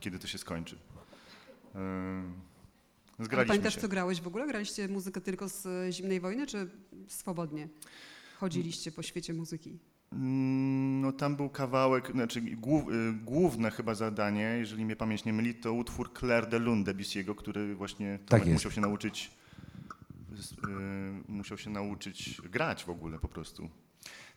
Kiedy 0.00 0.18
to 0.18 0.26
się 0.26 0.38
skończy. 0.38 0.78
Zgraliśmy 3.18 3.48
pamiętasz, 3.48 3.74
się. 3.74 3.80
co 3.80 3.88
grałeś 3.88 4.20
w 4.20 4.26
ogóle? 4.26 4.46
Graliście 4.46 4.88
muzykę 4.88 5.20
tylko 5.20 5.48
z 5.48 5.94
Zimnej 5.94 6.20
Wojny, 6.20 6.46
czy 6.46 6.70
swobodnie 7.08 7.68
chodziliście 8.40 8.92
po 8.92 9.02
świecie 9.02 9.34
muzyki? 9.34 9.78
Mm, 10.12 11.00
no 11.00 11.12
tam 11.12 11.36
był 11.36 11.48
kawałek, 11.48 12.10
znaczy 12.10 12.40
głów, 12.40 12.84
y, 12.92 13.12
główne 13.12 13.70
chyba 13.70 13.94
zadanie, 13.94 14.56
jeżeli 14.58 14.84
mnie 14.84 14.96
pamięć 14.96 15.24
nie 15.24 15.32
myli, 15.32 15.54
to 15.54 15.72
utwór 15.72 16.10
Claire 16.18 16.48
de 16.48 16.58
Lune 16.58 16.84
Debussy'ego, 16.84 17.34
który 17.34 17.74
właśnie 17.74 18.18
tak 18.28 18.46
musiał 18.46 18.72
się 18.72 18.80
nauczyć 18.80 19.30
y, 21.28 21.32
musiał 21.32 21.58
się 21.58 21.70
nauczyć 21.70 22.40
grać 22.50 22.84
w 22.84 22.90
ogóle 22.90 23.18
po 23.18 23.28
prostu. 23.28 23.68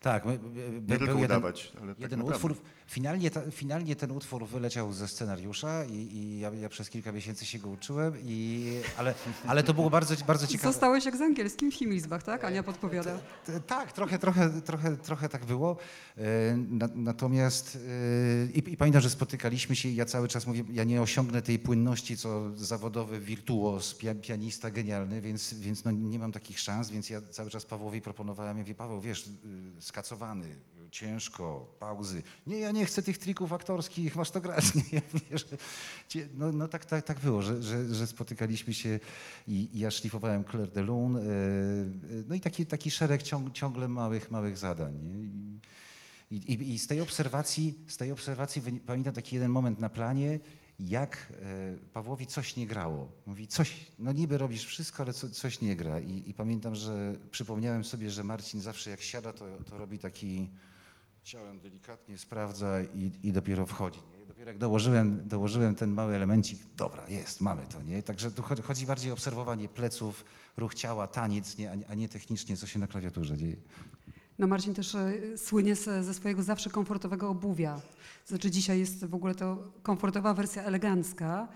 Tak, 0.02 0.26
my- 0.26 0.40
by- 0.40 0.50
Nie 0.72 0.80
był 0.82 0.98
tylko 0.98 1.06
jeden, 1.06 1.24
udawać, 1.38 1.72
ale 1.82 1.94
tak 1.94 2.00
jeden 2.02 2.20
naprawdę. 2.20 2.36
utwór. 2.48 2.66
Finalnie, 2.88 3.32
ta, 3.32 3.42
finalnie 3.52 3.96
ten 3.96 4.12
utwór 4.12 4.48
wyleciał 4.48 4.94
ze 4.94 5.08
scenariusza 5.08 5.86
i, 5.86 5.94
i 5.96 6.40
ja, 6.40 6.50
ja 6.54 6.70
przez 6.70 6.90
kilka 6.90 7.12
miesięcy 7.12 7.46
się 7.46 7.60
go 7.60 7.70
uczyłem, 7.70 8.14
i, 8.24 8.72
ale, 8.98 9.14
ale 9.48 9.64
to 9.64 9.74
było 9.74 9.90
bardzo, 9.90 10.16
bardzo 10.28 10.48
ciekawe. 10.48 10.74
Zostałeś 10.74 11.06
jak 11.06 11.18
z 11.18 11.22
angielskim 11.22 11.72
w 11.72 11.76
Himilzbach, 11.76 12.24
tak? 12.24 12.44
Ania 12.44 12.64
podpowiada. 12.64 13.18
T- 13.46 13.60
Tak, 13.60 13.92
trochę, 13.94 14.20
trochę, 14.20 14.62
trochę, 14.62 14.98
trochę 14.98 15.30
tak 15.30 15.46
było. 15.46 15.78
E, 16.18 16.22
Na, 16.58 16.90
natomiast 16.96 17.78
e, 18.46 18.52
i, 18.52 18.74
i 18.74 18.78
pamiętam, 18.78 19.02
że 19.02 19.10
spotykaliśmy 19.10 19.76
się 19.76 19.90
i 19.90 19.96
ja 19.96 20.06
cały 20.06 20.28
czas 20.28 20.48
mówię, 20.48 20.64
ja 20.72 20.84
nie 20.84 21.02
osiągnę 21.02 21.42
tej 21.42 21.60
płynności, 21.60 22.18
co 22.18 22.56
zawodowy 22.58 23.20
wirtuos, 23.20 23.96
pia, 23.96 24.16
pianista 24.16 24.72
genialny, 24.72 25.22
więc, 25.22 25.54
więc 25.54 25.84
no 25.86 25.92
nie 25.92 26.20
mam 26.20 26.32
takich 26.32 26.60
szans, 26.60 26.90
więc 26.90 27.10
ja 27.10 27.22
cały 27.22 27.50
czas 27.50 27.66
Pawłowi 27.66 28.02
proponowałem, 28.02 28.58
ja 28.58 28.64
mówię, 28.64 28.76
Paweł, 28.76 29.02
wiesz, 29.02 29.30
skacowany, 29.90 30.56
ciężko, 30.92 31.76
pauzy. 31.80 32.24
Nie, 32.48 32.60
ja 32.60 32.72
nie 32.72 32.86
chcę 32.86 33.04
tych 33.04 33.18
trików 33.18 33.54
aktorskich, 33.54 34.16
masz 34.16 34.32
to 34.32 34.42
grać. 34.42 34.66
Nie, 34.92 35.02
cie- 36.08 36.28
no, 36.34 36.52
no 36.52 36.68
tak, 36.68 36.86
tak, 36.86 37.06
tak 37.06 37.20
było, 37.20 37.42
że, 37.42 37.64
że, 37.64 37.96
że 37.96 38.08
spotykaliśmy 38.08 38.74
się 38.74 39.00
i, 39.48 39.70
i 39.74 39.80
ja 39.80 39.92
szlifowałem 39.92 40.44
Claire 40.44 40.72
de 40.72 40.82
Lune, 40.82 41.20
e, 41.20 41.24
e, 41.24 41.28
no 42.28 42.36
i 42.36 42.40
taki, 42.40 42.66
taki 42.66 42.92
szereg 42.92 43.24
ciąg, 43.24 43.54
ciągle 43.54 43.88
małych, 43.88 44.32
małych 44.32 44.58
zadań. 44.58 44.94
Nie? 45.04 45.60
I, 46.32 46.54
i, 46.54 46.74
I 46.74 46.80
z 46.80 46.88
tej 46.88 47.02
obserwacji, 47.02 47.80
z 47.88 47.98
tej 47.98 48.12
obserwacji 48.12 48.62
pamiętam 48.86 49.14
taki 49.14 49.36
jeden 49.36 49.52
moment 49.52 49.80
na 49.80 49.90
planie, 49.90 50.40
jak 50.80 51.34
e, 51.42 51.78
Pawłowi 51.94 52.28
coś 52.28 52.56
nie 52.56 52.68
grało. 52.68 53.12
Mówi, 53.26 53.48
coś, 53.48 53.92
no 54.00 54.12
niby 54.12 54.38
robisz 54.38 54.66
wszystko, 54.66 55.04
ale 55.04 55.14
co, 55.14 55.30
coś 55.30 55.62
nie 55.62 55.76
gra. 55.76 56.00
I, 56.00 56.30
I 56.30 56.34
pamiętam, 56.34 56.76
że 56.76 57.16
przypomniałem 57.32 57.84
sobie, 57.84 58.10
że 58.10 58.24
Marcin 58.24 58.62
zawsze 58.62 58.90
jak 58.90 59.02
siada, 59.02 59.34
to, 59.34 59.46
to 59.70 59.78
robi 59.78 60.00
taki 60.00 60.50
ciałem 61.24 61.60
delikatnie 61.60 62.18
sprawdza 62.18 62.82
i, 62.82 63.12
i 63.24 63.32
dopiero 63.32 63.66
wchodzi. 63.66 64.00
Nie? 64.20 64.26
Dopiero 64.26 64.50
jak 64.50 64.58
dołożyłem, 64.58 65.28
dołożyłem 65.28 65.76
ten 65.76 65.92
mały 65.92 66.16
elemencik, 66.16 66.60
dobra, 66.76 67.10
jest, 67.10 67.42
mamy 67.42 67.62
to. 67.68 67.82
Nie? 67.82 68.04
Także 68.04 68.32
tu 68.32 68.42
chodzi, 68.42 68.86
bardziej 68.86 69.12
o 69.12 69.14
obserwowanie 69.14 69.70
pleców, 69.70 70.26
ruch 70.58 70.74
ciała, 70.74 71.08
taniec, 71.08 71.58
nie? 71.58 71.72
A, 71.72 71.92
a 71.92 71.96
nie 71.96 72.10
technicznie, 72.10 72.58
co 72.58 72.68
się 72.68 72.80
na 72.80 72.88
klawiaturze 72.88 73.38
dzieje. 73.38 73.56
No 74.40 74.48
Marcin 74.48 74.74
też 74.74 74.96
e, 74.96 75.14
słynie 75.38 75.76
ze, 75.76 76.14
swojego 76.14 76.44
zawsze 76.44 76.70
komfortowego 76.70 77.30
obuwia. 77.30 77.82
Znaczy 78.26 78.52
dzisiaj 78.52 78.80
jest 78.80 79.06
w 79.06 79.16
ogóle 79.16 79.36
to 79.36 79.72
komfortowa 79.84 80.34
wersja 80.34 80.64
elegancka. 80.64 81.48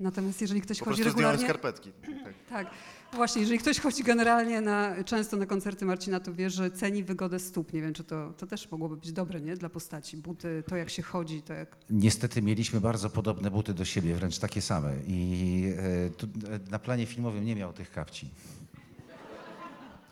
Natomiast 0.00 0.40
jeżeli 0.40 0.60
ktoś 0.60 0.78
Po 0.78 0.84
chodzi 0.84 1.04
regularnie... 1.04 1.44
skarpetki. 1.44 1.92
Tak. 2.24 2.70
Tak, 3.10 3.18
właśnie, 3.18 3.40
jeżeli 3.40 3.58
ktoś 3.58 3.80
chodzi 3.80 4.02
generalnie 4.02 4.60
na, 4.60 5.04
często 5.04 5.36
na 5.36 5.46
koncerty 5.46 5.84
Marcina, 5.84 6.20
to 6.20 6.34
wie, 6.34 6.50
że 6.50 6.70
ceni 6.70 7.04
wygodę 7.04 7.38
stóp. 7.38 7.72
Nie 7.72 7.82
wiem, 7.82 7.94
czy 7.94 8.04
to, 8.04 8.32
to 8.32 8.46
też 8.46 8.70
mogłoby 8.70 8.96
być 8.96 9.12
dobre, 9.12 9.40
nie? 9.40 9.56
Dla 9.56 9.68
postaci. 9.68 10.16
Buty, 10.16 10.62
to 10.66 10.76
jak 10.76 10.90
się 10.90 11.02
chodzi, 11.02 11.42
to 11.42 11.52
jak... 11.52 11.76
Niestety 11.90 12.42
mieliśmy 12.42 12.80
bardzo 12.80 13.10
podobne 13.10 13.50
buty 13.50 13.74
do 13.74 13.84
siebie, 13.84 14.14
wręcz 14.14 14.38
takie 14.38 14.62
same. 14.62 14.94
I 15.06 15.64
e, 15.76 16.10
tu, 16.10 16.26
e, 16.26 16.70
na 16.70 16.78
planie 16.78 17.06
filmowym 17.06 17.44
nie 17.44 17.56
miał 17.56 17.72
tych 17.72 17.90
kapci. 17.90 18.30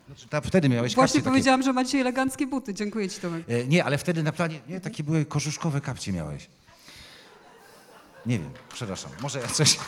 Znaczy, 0.07 0.27
ta, 0.29 0.41
wtedy 0.41 0.69
miałeś 0.69 0.95
Właśnie 0.95 1.19
kapcie 1.19 1.29
powiedziałam, 1.29 1.63
że 1.63 1.73
macie 1.73 1.97
eleganckie 2.01 2.47
buty. 2.47 2.73
Dziękuję 2.73 3.09
ci, 3.09 3.21
Tomek. 3.21 3.43
E, 3.47 3.67
nie, 3.67 3.85
ale 3.85 3.97
wtedy 3.97 4.23
na 4.23 4.31
planie, 4.31 4.59
nie, 4.69 4.79
takie 4.81 5.03
były 5.03 5.25
korzuszkowe 5.25 5.81
kapcie 5.81 6.13
miałeś. 6.13 6.49
Nie 8.25 8.39
wiem, 8.39 8.49
przepraszam, 8.73 9.11
może 9.21 9.39
ja 9.39 9.47
coś... 9.47 9.79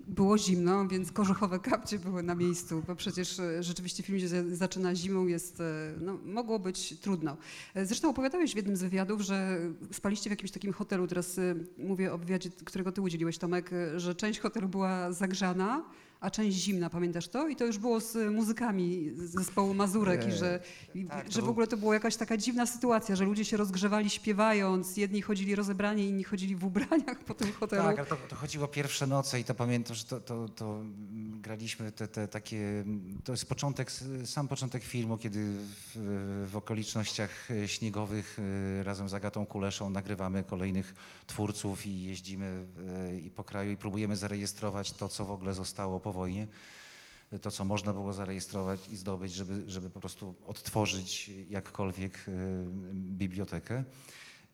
Było 0.00 0.38
zimno, 0.38 0.88
więc 0.88 1.12
kożuchowe 1.12 1.58
kapcie 1.58 1.98
były 1.98 2.22
na 2.22 2.34
miejscu, 2.34 2.82
bo 2.86 2.94
przecież 2.96 3.38
e, 3.38 3.62
rzeczywiście 3.62 4.02
film 4.02 4.20
się 4.20 4.28
za- 4.28 4.56
zaczyna 4.56 4.94
zimą, 4.94 5.26
jest, 5.26 5.60
e, 5.60 5.64
no, 6.00 6.18
mogło 6.24 6.58
być 6.58 7.00
trudno. 7.00 7.36
E, 7.74 7.86
Zresztą 7.86 8.10
opowiadałeś 8.10 8.52
w 8.52 8.56
jednym 8.56 8.76
z 8.76 8.82
wywiadów, 8.82 9.20
że 9.20 9.58
spaliście 9.92 10.30
w 10.30 10.32
jakimś 10.32 10.50
takim 10.50 10.72
hotelu, 10.72 11.06
teraz 11.06 11.40
mówię 11.78 12.12
o 12.12 12.18
wywiadzie, 12.18 12.50
którego 12.64 12.92
ty 12.92 13.00
udzieliłeś, 13.00 13.38
Tomek, 13.38 13.70
że 13.96 14.14
część 14.14 14.40
hotelu 14.40 14.68
była 14.68 15.12
zagrzana, 15.12 15.84
a 16.20 16.30
część 16.30 16.58
zimna, 16.58 16.90
pamiętasz 16.90 17.28
to? 17.28 17.48
I 17.48 17.56
to 17.56 17.64
już 17.64 17.78
było 17.78 18.00
z 18.00 18.32
muzykami 18.34 19.10
z 19.14 19.30
zespołu 19.30 19.74
Mazurek 19.74 20.28
i 20.28 20.32
że, 20.32 20.60
Tak, 21.08 21.32
że 21.32 21.42
w 21.42 21.48
ogóle 21.48 21.66
to 21.66 21.76
była 21.76 21.94
jakaś 21.94 22.16
taka 22.16 22.36
dziwna 22.36 22.66
sytuacja, 22.66 23.16
że 23.16 23.24
ludzie 23.24 23.44
się 23.44 23.56
rozgrzewali 23.56 24.10
śpiewając, 24.10 24.96
jedni 24.96 25.22
chodzili 25.22 25.54
rozebrani, 25.54 26.08
inni 26.08 26.24
chodzili 26.24 26.56
w 26.56 26.64
ubraniach 26.64 27.24
po 27.24 27.34
tym 27.34 27.52
hotelu. 27.52 27.82
Tak, 27.82 27.98
ale 27.98 28.06
to, 28.06 28.16
to 28.28 28.36
chodziło 28.36 28.68
pierwsze 28.68 29.06
noce 29.06 29.40
i 29.40 29.44
to 29.44 29.54
pamiętam, 29.54 29.96
że 29.96 30.04
to, 30.04 30.20
to, 30.20 30.48
to 30.48 30.80
graliśmy 31.40 31.92
te, 31.92 32.08
te 32.08 32.28
takie, 32.28 32.84
to 33.24 33.32
jest 33.32 33.48
początek, 33.48 33.92
sam 34.24 34.48
początek 34.48 34.84
filmu, 34.84 35.18
kiedy 35.18 35.46
w, 35.94 36.46
w 36.50 36.56
okolicznościach 36.56 37.48
śniegowych 37.66 38.38
e, 38.80 38.82
razem 38.82 39.08
z 39.08 39.14
Agatą 39.14 39.46
Kuleszą 39.46 39.90
nagrywamy 39.90 40.44
kolejnych 40.44 40.94
twórców 41.26 41.86
i 41.86 42.02
jeździmy 42.02 42.66
e, 42.88 43.18
i 43.18 43.30
po 43.30 43.44
kraju 43.44 43.70
i 43.70 43.76
próbujemy 43.76 44.16
zarejestrować 44.16 44.92
to, 44.92 45.08
co 45.08 45.24
w 45.24 45.30
ogóle 45.30 45.54
zostało 45.54 46.00
po 46.00 46.07
wojnie. 46.12 46.46
To, 47.42 47.50
co 47.50 47.64
można 47.64 47.92
było 47.92 48.12
zarejestrować 48.12 48.88
i 48.88 48.96
zdobyć, 48.96 49.32
żeby, 49.32 49.62
żeby 49.66 49.90
po 49.90 50.00
prostu 50.00 50.34
odtworzyć 50.46 51.30
jakkolwiek 51.50 52.24
e, 52.28 52.32
bibliotekę. 52.92 53.84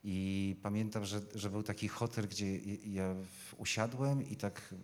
I 0.04 0.56
pamiętam, 0.62 1.04
że, 1.04 1.20
że 1.34 1.50
był 1.50 1.62
taki 1.62 1.88
hotel, 1.88 2.28
gdzie 2.28 2.58
ja 2.87 3.14
usiadłem 3.56 4.28
i 4.28 4.37
tak 4.37 4.75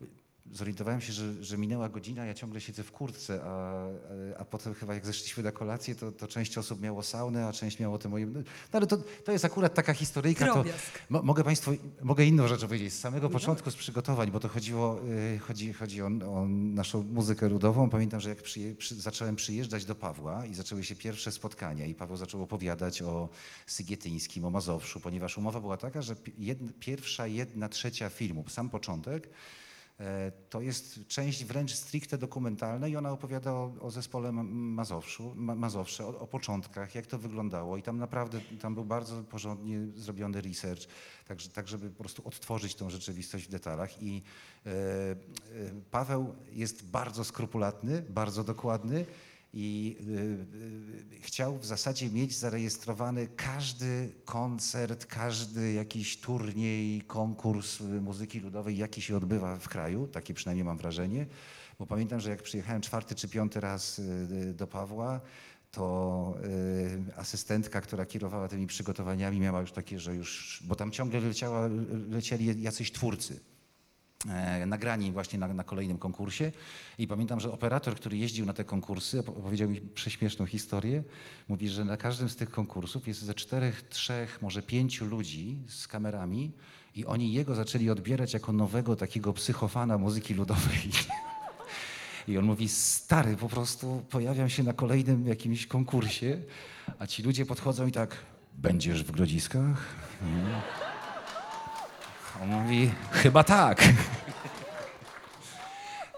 e, 0.00 0.06
zorientowałem 0.52 1.00
się, 1.00 1.12
że, 1.12 1.44
że 1.44 1.58
minęła 1.58 1.88
godzina, 1.88 2.26
ja 2.26 2.34
ciągle 2.34 2.60
siedzę 2.60 2.82
w 2.82 2.92
kurtce, 2.92 3.40
a, 3.44 3.84
a 4.38 4.44
potem 4.44 4.74
chyba 4.74 4.94
jak 4.94 5.06
zeszliśmy 5.06 5.42
na 5.42 5.52
kolację, 5.52 5.94
to, 5.94 6.12
to 6.12 6.28
część 6.28 6.58
osób 6.58 6.80
miało 6.80 7.02
saunę, 7.02 7.46
a 7.46 7.52
część 7.52 7.78
miało 7.78 7.98
te 7.98 8.08
moje... 8.08 8.26
No 8.26 8.42
ale 8.72 8.86
to, 8.86 8.96
to 9.24 9.32
jest 9.32 9.44
akurat 9.44 9.74
taka 9.74 9.94
historyjka, 9.94 10.46
to, 10.46 10.54
Drobiazg. 10.54 11.00
Mogę 11.10 11.44
Państwu, 11.44 11.72
mogę 12.02 12.24
inną 12.24 12.48
rzecz 12.48 12.60
powiedzieć. 12.60 12.92
Z 12.92 13.00
samego 13.00 13.30
początku, 13.30 13.70
z 13.70 13.76
przygotowań, 13.76 14.30
bo 14.30 14.40
to 14.40 14.48
chodziło, 14.48 15.00
y, 15.34 15.38
chodzi, 15.38 15.72
chodzi 15.72 16.02
o, 16.02 16.06
o 16.06 16.46
naszą 16.48 17.02
muzykę 17.02 17.48
ludową. 17.48 17.90
Pamiętam, 17.90 18.20
że 18.20 18.28
jak 18.28 18.42
przyje, 18.42 18.74
przy, 18.74 18.94
zacząłem 18.94 19.36
przyjeżdżać 19.36 19.84
do 19.84 19.94
Pawła 19.94 20.46
i 20.46 20.54
zaczęły 20.54 20.84
się 20.84 20.96
pierwsze 20.96 21.32
spotkania 21.32 21.86
i 21.86 21.94
Paweł 21.94 22.16
zaczął 22.16 22.42
opowiadać 22.42 23.02
o 23.02 23.28
Sygietyńskim, 23.66 24.44
o 24.44 24.50
Mazowszu, 24.50 25.00
ponieważ 25.00 25.38
umowa 25.38 25.60
była 25.60 25.76
taka, 25.76 26.02
że 26.02 26.16
jedna, 26.38 26.72
pierwsza, 26.80 27.26
jedna 27.26 27.68
trzecia 27.68 28.08
filmu, 28.08 28.44
sam 28.48 28.70
początek, 28.70 29.30
to 30.50 30.60
jest 30.60 31.06
część 31.06 31.44
wręcz 31.44 31.74
stricte 31.74 32.18
dokumentalna 32.18 32.88
i 32.88 32.96
ona 32.96 33.12
opowiada 33.12 33.52
o, 33.52 33.72
o 33.80 33.90
zespole 33.90 34.32
Ma- 34.32 34.42
Mazowszu, 34.44 35.32
Ma, 35.36 35.54
Mazowsze, 35.54 36.06
o, 36.06 36.18
o 36.18 36.26
początkach, 36.26 36.94
jak 36.94 37.06
to 37.06 37.18
wyglądało 37.18 37.76
i 37.76 37.82
tam 37.82 37.98
naprawdę, 37.98 38.40
tam 38.60 38.74
był 38.74 38.84
bardzo 38.84 39.22
porządnie 39.22 39.78
zrobiony 39.96 40.40
research, 40.40 40.82
tak, 41.28 41.38
tak 41.52 41.68
żeby 41.68 41.90
po 41.90 41.98
prostu 41.98 42.28
odtworzyć 42.28 42.74
tą 42.74 42.90
rzeczywistość 42.90 43.44
w 43.44 43.50
detalach 43.50 44.02
i 44.02 44.22
e, 44.66 44.70
e, 44.70 45.14
Paweł 45.90 46.34
jest 46.52 46.90
bardzo 46.90 47.24
skrupulatny, 47.24 48.02
bardzo 48.02 48.44
dokładny 48.44 49.06
i 49.56 49.96
y, 50.00 51.16
y, 51.16 51.20
chciał 51.20 51.58
w 51.58 51.66
zasadzie 51.66 52.10
mieć 52.10 52.38
zarejestrowany 52.38 53.28
każdy 53.36 54.12
koncert, 54.24 55.06
każdy 55.06 55.72
jakiś 55.72 56.20
turniej, 56.20 57.00
konkurs 57.00 57.80
y, 57.80 57.84
muzyki 57.84 58.40
ludowej, 58.40 58.76
jaki 58.76 59.02
się 59.02 59.16
odbywa 59.16 59.56
w 59.56 59.68
kraju, 59.68 60.06
takie 60.06 60.34
przynajmniej 60.34 60.64
mam 60.64 60.78
wrażenie, 60.78 61.26
bo 61.78 61.86
pamiętam, 61.86 62.20
że 62.20 62.30
jak 62.30 62.42
przyjechałem 62.42 62.82
czwarty 62.82 63.14
czy 63.14 63.28
piąty 63.28 63.60
raz 63.60 64.00
do 64.54 64.66
Pawła, 64.66 65.20
to 65.70 66.34
asystentka, 67.16 67.80
która 67.80 68.06
kierowała 68.06 68.48
tymi 68.48 68.66
przygotowaniami, 68.66 69.40
miała 69.40 69.60
już 69.60 69.72
takie, 69.72 70.00
że 70.00 70.14
już, 70.14 70.62
bo 70.66 70.74
tam 70.74 70.90
ciągle 70.90 71.20
leciała, 71.20 71.68
lecieli 72.08 72.62
jacyś 72.62 72.92
twórcy 72.92 73.40
e, 74.28 74.66
nagrani 74.66 75.12
właśnie 75.12 75.38
na, 75.38 75.48
na 75.48 75.64
kolejnym 75.64 75.98
konkursie. 75.98 76.52
I 76.98 77.06
pamiętam, 77.06 77.40
że 77.40 77.52
operator, 77.52 77.96
który 77.96 78.16
jeździł 78.16 78.46
na 78.46 78.52
te 78.52 78.64
konkursy, 78.64 79.18
opo- 79.20 79.38
opowiedział 79.38 79.68
mi 79.68 79.80
prześmieszną 79.80 80.46
historię. 80.46 81.02
Mówi, 81.48 81.68
że 81.68 81.84
na 81.84 81.96
każdym 81.96 82.28
z 82.28 82.36
tych 82.36 82.50
konkursów 82.50 83.08
jest 83.08 83.22
ze 83.22 83.34
czterech, 83.34 83.82
trzech, 83.82 84.42
może 84.42 84.62
pięciu 84.62 85.04
ludzi 85.04 85.58
z 85.68 85.88
kamerami 85.88 86.52
i 86.94 87.06
oni 87.06 87.32
jego 87.32 87.54
zaczęli 87.54 87.90
odbierać 87.90 88.34
jako 88.34 88.52
nowego 88.52 88.96
takiego 88.96 89.32
psychofana 89.32 89.98
muzyki 89.98 90.34
ludowej. 90.34 90.90
I 92.28 92.38
on 92.38 92.44
mówi, 92.44 92.68
stary, 92.68 93.36
po 93.36 93.48
prostu 93.48 94.02
pojawiam 94.10 94.50
się 94.50 94.62
na 94.62 94.72
kolejnym 94.72 95.26
jakimś 95.26 95.66
konkursie, 95.66 96.42
a 96.98 97.06
ci 97.06 97.22
ludzie 97.22 97.46
podchodzą 97.46 97.86
i 97.86 97.92
tak, 97.92 98.16
będziesz 98.58 99.04
w 99.04 99.10
Grodziskach? 99.10 99.94
Mm. 100.22 100.60
On 102.42 102.48
mówi, 102.48 102.92
chyba 103.12 103.44
tak. 103.44 103.88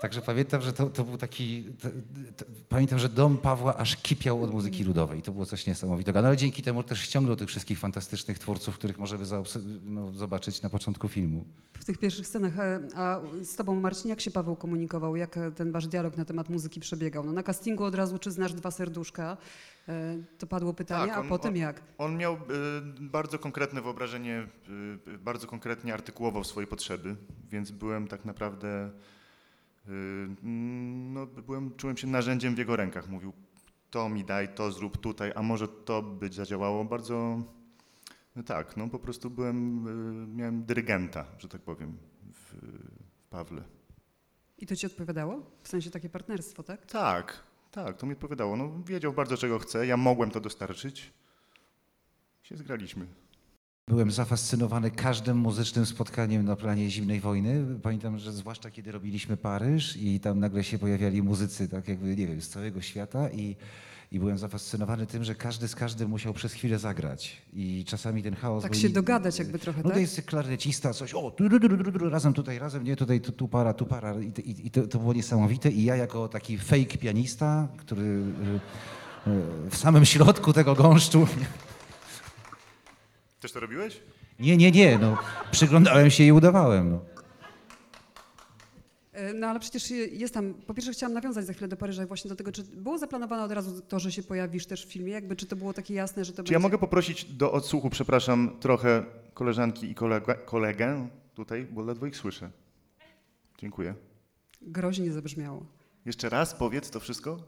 Także 0.06 0.22
pamiętam, 0.22 0.62
że 0.62 0.72
to, 0.72 0.86
to 0.86 1.04
był 1.04 1.16
taki. 1.18 1.64
To, 1.82 1.88
to, 2.36 2.44
pamiętam, 2.68 2.98
że 2.98 3.08
dom 3.08 3.38
Pawła 3.38 3.76
aż 3.76 3.96
kipiał 3.96 4.42
od 4.42 4.52
muzyki 4.52 4.84
ludowej. 4.84 5.22
To 5.22 5.32
było 5.32 5.46
coś 5.46 5.66
niesamowitego. 5.66 6.22
No 6.22 6.28
ale 6.28 6.36
dzięki 6.36 6.62
temu 6.62 6.82
też 6.82 7.00
ściągnął 7.00 7.36
tych 7.36 7.48
wszystkich 7.48 7.78
fantastycznych 7.78 8.38
twórców, 8.38 8.74
których 8.74 8.98
możemy 8.98 9.24
no, 9.84 10.12
zobaczyć 10.12 10.62
na 10.62 10.70
początku 10.70 11.08
filmu. 11.08 11.44
W 11.72 11.84
tych 11.84 11.98
pierwszych 11.98 12.26
scenach. 12.26 12.58
E, 12.58 12.80
a 12.96 13.20
z 13.42 13.56
tobą, 13.56 13.80
Marcin, 13.80 14.08
jak 14.08 14.20
się 14.20 14.30
Paweł 14.30 14.56
komunikował? 14.56 15.16
Jak 15.16 15.38
ten 15.56 15.72
wasz 15.72 15.86
dialog 15.86 16.16
na 16.16 16.24
temat 16.24 16.48
muzyki 16.48 16.80
przebiegał? 16.80 17.24
No, 17.24 17.32
na 17.32 17.42
castingu 17.42 17.84
od 17.84 17.94
razu, 17.94 18.18
czy 18.18 18.30
znasz 18.30 18.52
dwa 18.52 18.70
serduszka? 18.70 19.36
E, 19.88 20.16
to 20.38 20.46
padło 20.46 20.74
pytanie, 20.74 21.12
tak, 21.12 21.18
on, 21.18 21.26
a 21.26 21.28
potem 21.28 21.52
on, 21.52 21.56
jak? 21.56 21.82
On 21.98 22.16
miał 22.16 22.34
y, 22.34 22.38
bardzo 23.00 23.38
konkretne 23.38 23.82
wyobrażenie, 23.82 24.46
y, 25.08 25.18
bardzo 25.18 25.46
konkretnie 25.46 25.94
artykułował 25.94 26.44
swoje 26.44 26.66
potrzeby, 26.66 27.16
więc 27.50 27.70
byłem 27.70 28.08
tak 28.08 28.24
naprawdę 28.24 28.90
no, 30.42 31.26
byłem, 31.26 31.76
czułem 31.76 31.96
się 31.96 32.06
narzędziem 32.06 32.54
w 32.54 32.58
jego 32.58 32.76
rękach. 32.76 33.08
Mówił, 33.08 33.32
to 33.90 34.08
mi 34.08 34.24
daj, 34.24 34.54
to 34.54 34.72
zrób 34.72 34.98
tutaj, 34.98 35.32
a 35.34 35.42
może 35.42 35.68
to 35.68 36.02
być 36.02 36.34
zadziałało. 36.34 36.84
Bardzo, 36.84 37.42
no 38.36 38.42
tak, 38.42 38.76
no 38.76 38.88
po 38.88 38.98
prostu 38.98 39.30
byłem, 39.30 39.84
yy, 39.84 40.36
miałem 40.36 40.64
dyrygenta, 40.64 41.24
że 41.38 41.48
tak 41.48 41.60
powiem, 41.60 41.96
w, 42.32 42.54
w 43.12 43.28
Pawle. 43.30 43.62
I 44.58 44.66
to 44.66 44.76
ci 44.76 44.86
odpowiadało? 44.86 45.50
W 45.62 45.68
sensie 45.68 45.90
takie 45.90 46.08
partnerstwo, 46.08 46.62
tak? 46.62 46.86
Tak, 46.86 47.42
tak, 47.70 47.96
to 47.96 48.06
mi 48.06 48.12
odpowiadało. 48.12 48.56
No, 48.56 48.82
wiedział 48.86 49.12
bardzo, 49.12 49.36
czego 49.36 49.58
chce, 49.58 49.86
ja 49.86 49.96
mogłem 49.96 50.30
to 50.30 50.40
dostarczyć. 50.40 51.12
Się 52.42 52.56
zgraliśmy. 52.56 53.06
Byłem 53.90 54.10
zafascynowany 54.10 54.90
każdym 54.90 55.36
muzycznym 55.36 55.86
spotkaniem 55.86 56.44
na 56.44 56.56
planie 56.56 56.90
zimnej 56.90 57.20
wojny. 57.20 57.64
Pamiętam, 57.82 58.18
że 58.18 58.32
zwłaszcza 58.32 58.70
kiedy 58.70 58.92
robiliśmy 58.92 59.36
Paryż 59.36 59.96
i 59.96 60.20
tam 60.20 60.40
nagle 60.40 60.64
się 60.64 60.78
pojawiali 60.78 61.22
muzycy, 61.22 61.68
tak 61.68 61.88
jakby, 61.88 62.16
nie 62.16 62.26
wiem, 62.26 62.40
z 62.40 62.48
całego 62.48 62.80
świata 62.80 63.30
i, 63.30 63.56
i 64.12 64.18
byłem 64.18 64.38
zafascynowany 64.38 65.06
tym, 65.06 65.24
że 65.24 65.34
każdy 65.34 65.68
z 65.68 65.74
każdym 65.74 66.10
musiał 66.10 66.34
przez 66.34 66.52
chwilę 66.52 66.78
zagrać. 66.78 67.42
I 67.52 67.84
czasami 67.88 68.22
ten 68.22 68.34
chaos... 68.34 68.62
Tak 68.62 68.74
się 68.74 68.88
dogadać 68.88 69.38
jakby 69.38 69.58
trochę, 69.58 69.82
No 69.84 69.90
to 69.90 69.98
jest 69.98 70.22
klarnecista, 70.22 70.92
coś, 70.92 71.14
o, 71.14 71.34
du, 71.38 71.48
du, 71.48 71.58
du, 71.58 72.10
razem 72.10 72.32
tutaj, 72.32 72.58
razem, 72.58 72.84
nie, 72.84 72.96
tutaj, 72.96 73.20
tu, 73.20 73.32
tu 73.32 73.48
para, 73.48 73.74
tu 73.74 73.86
para. 73.86 74.14
I, 74.20 74.32
i, 74.44 74.66
i 74.66 74.70
to, 74.70 74.86
to, 74.86 74.98
było 74.98 75.12
niesamowite. 75.12 75.70
I 75.70 75.84
ja 75.84 75.96
jako 75.96 76.28
taki 76.28 76.58
fake 76.58 76.98
pianista, 76.98 77.68
który 77.76 78.02
y, 78.02 79.30
y, 79.30 79.70
w 79.70 79.76
samym 79.76 80.04
środku 80.04 80.52
tego 80.52 80.74
gąszczu... 80.74 81.26
Też 83.40 83.52
to 83.52 83.60
robiłeś? 83.60 84.02
Nie, 84.40 84.56
nie, 84.56 84.70
nie. 84.70 84.98
No, 84.98 85.18
przyglądałem 85.50 86.10
się 86.10 86.24
i 86.24 86.32
udawałem. 86.32 86.90
No. 86.90 87.00
E, 89.12 89.32
no 89.32 89.46
ale 89.46 89.60
przecież 89.60 89.90
jest 89.90 90.34
tam, 90.34 90.54
po 90.54 90.74
pierwsze 90.74 90.92
chciałam 90.92 91.12
nawiązać 91.12 91.46
za 91.46 91.52
chwilę 91.52 91.68
do 91.68 91.76
Paryża 91.76 92.06
właśnie 92.06 92.28
do 92.28 92.36
tego, 92.36 92.52
czy 92.52 92.62
było 92.62 92.98
zaplanowane 92.98 93.44
od 93.44 93.52
razu 93.52 93.82
to, 93.82 93.98
że 93.98 94.12
się 94.12 94.22
pojawisz 94.22 94.66
też 94.66 94.86
w 94.86 94.92
filmie, 94.92 95.12
jakby 95.12 95.36
czy 95.36 95.46
to 95.46 95.56
było 95.56 95.72
takie 95.72 95.94
jasne, 95.94 96.24
że 96.24 96.32
to 96.32 96.36
Czy 96.36 96.42
będzie... 96.42 96.52
ja 96.52 96.58
mogę 96.58 96.78
poprosić 96.78 97.24
do 97.24 97.52
odsłuchu, 97.52 97.90
przepraszam, 97.90 98.56
trochę 98.60 99.04
koleżanki 99.34 99.90
i 99.90 99.94
kolega, 99.94 100.34
kolegę 100.34 101.08
tutaj, 101.34 101.66
bo 101.70 101.82
ledwo 101.82 102.06
ich 102.06 102.16
słyszę. 102.16 102.50
Dziękuję. 103.58 103.94
Groźnie 104.62 105.12
zabrzmiało. 105.12 105.66
Jeszcze 106.06 106.28
raz 106.28 106.54
powiedz 106.54 106.90
to 106.90 107.00
wszystko. 107.00 107.38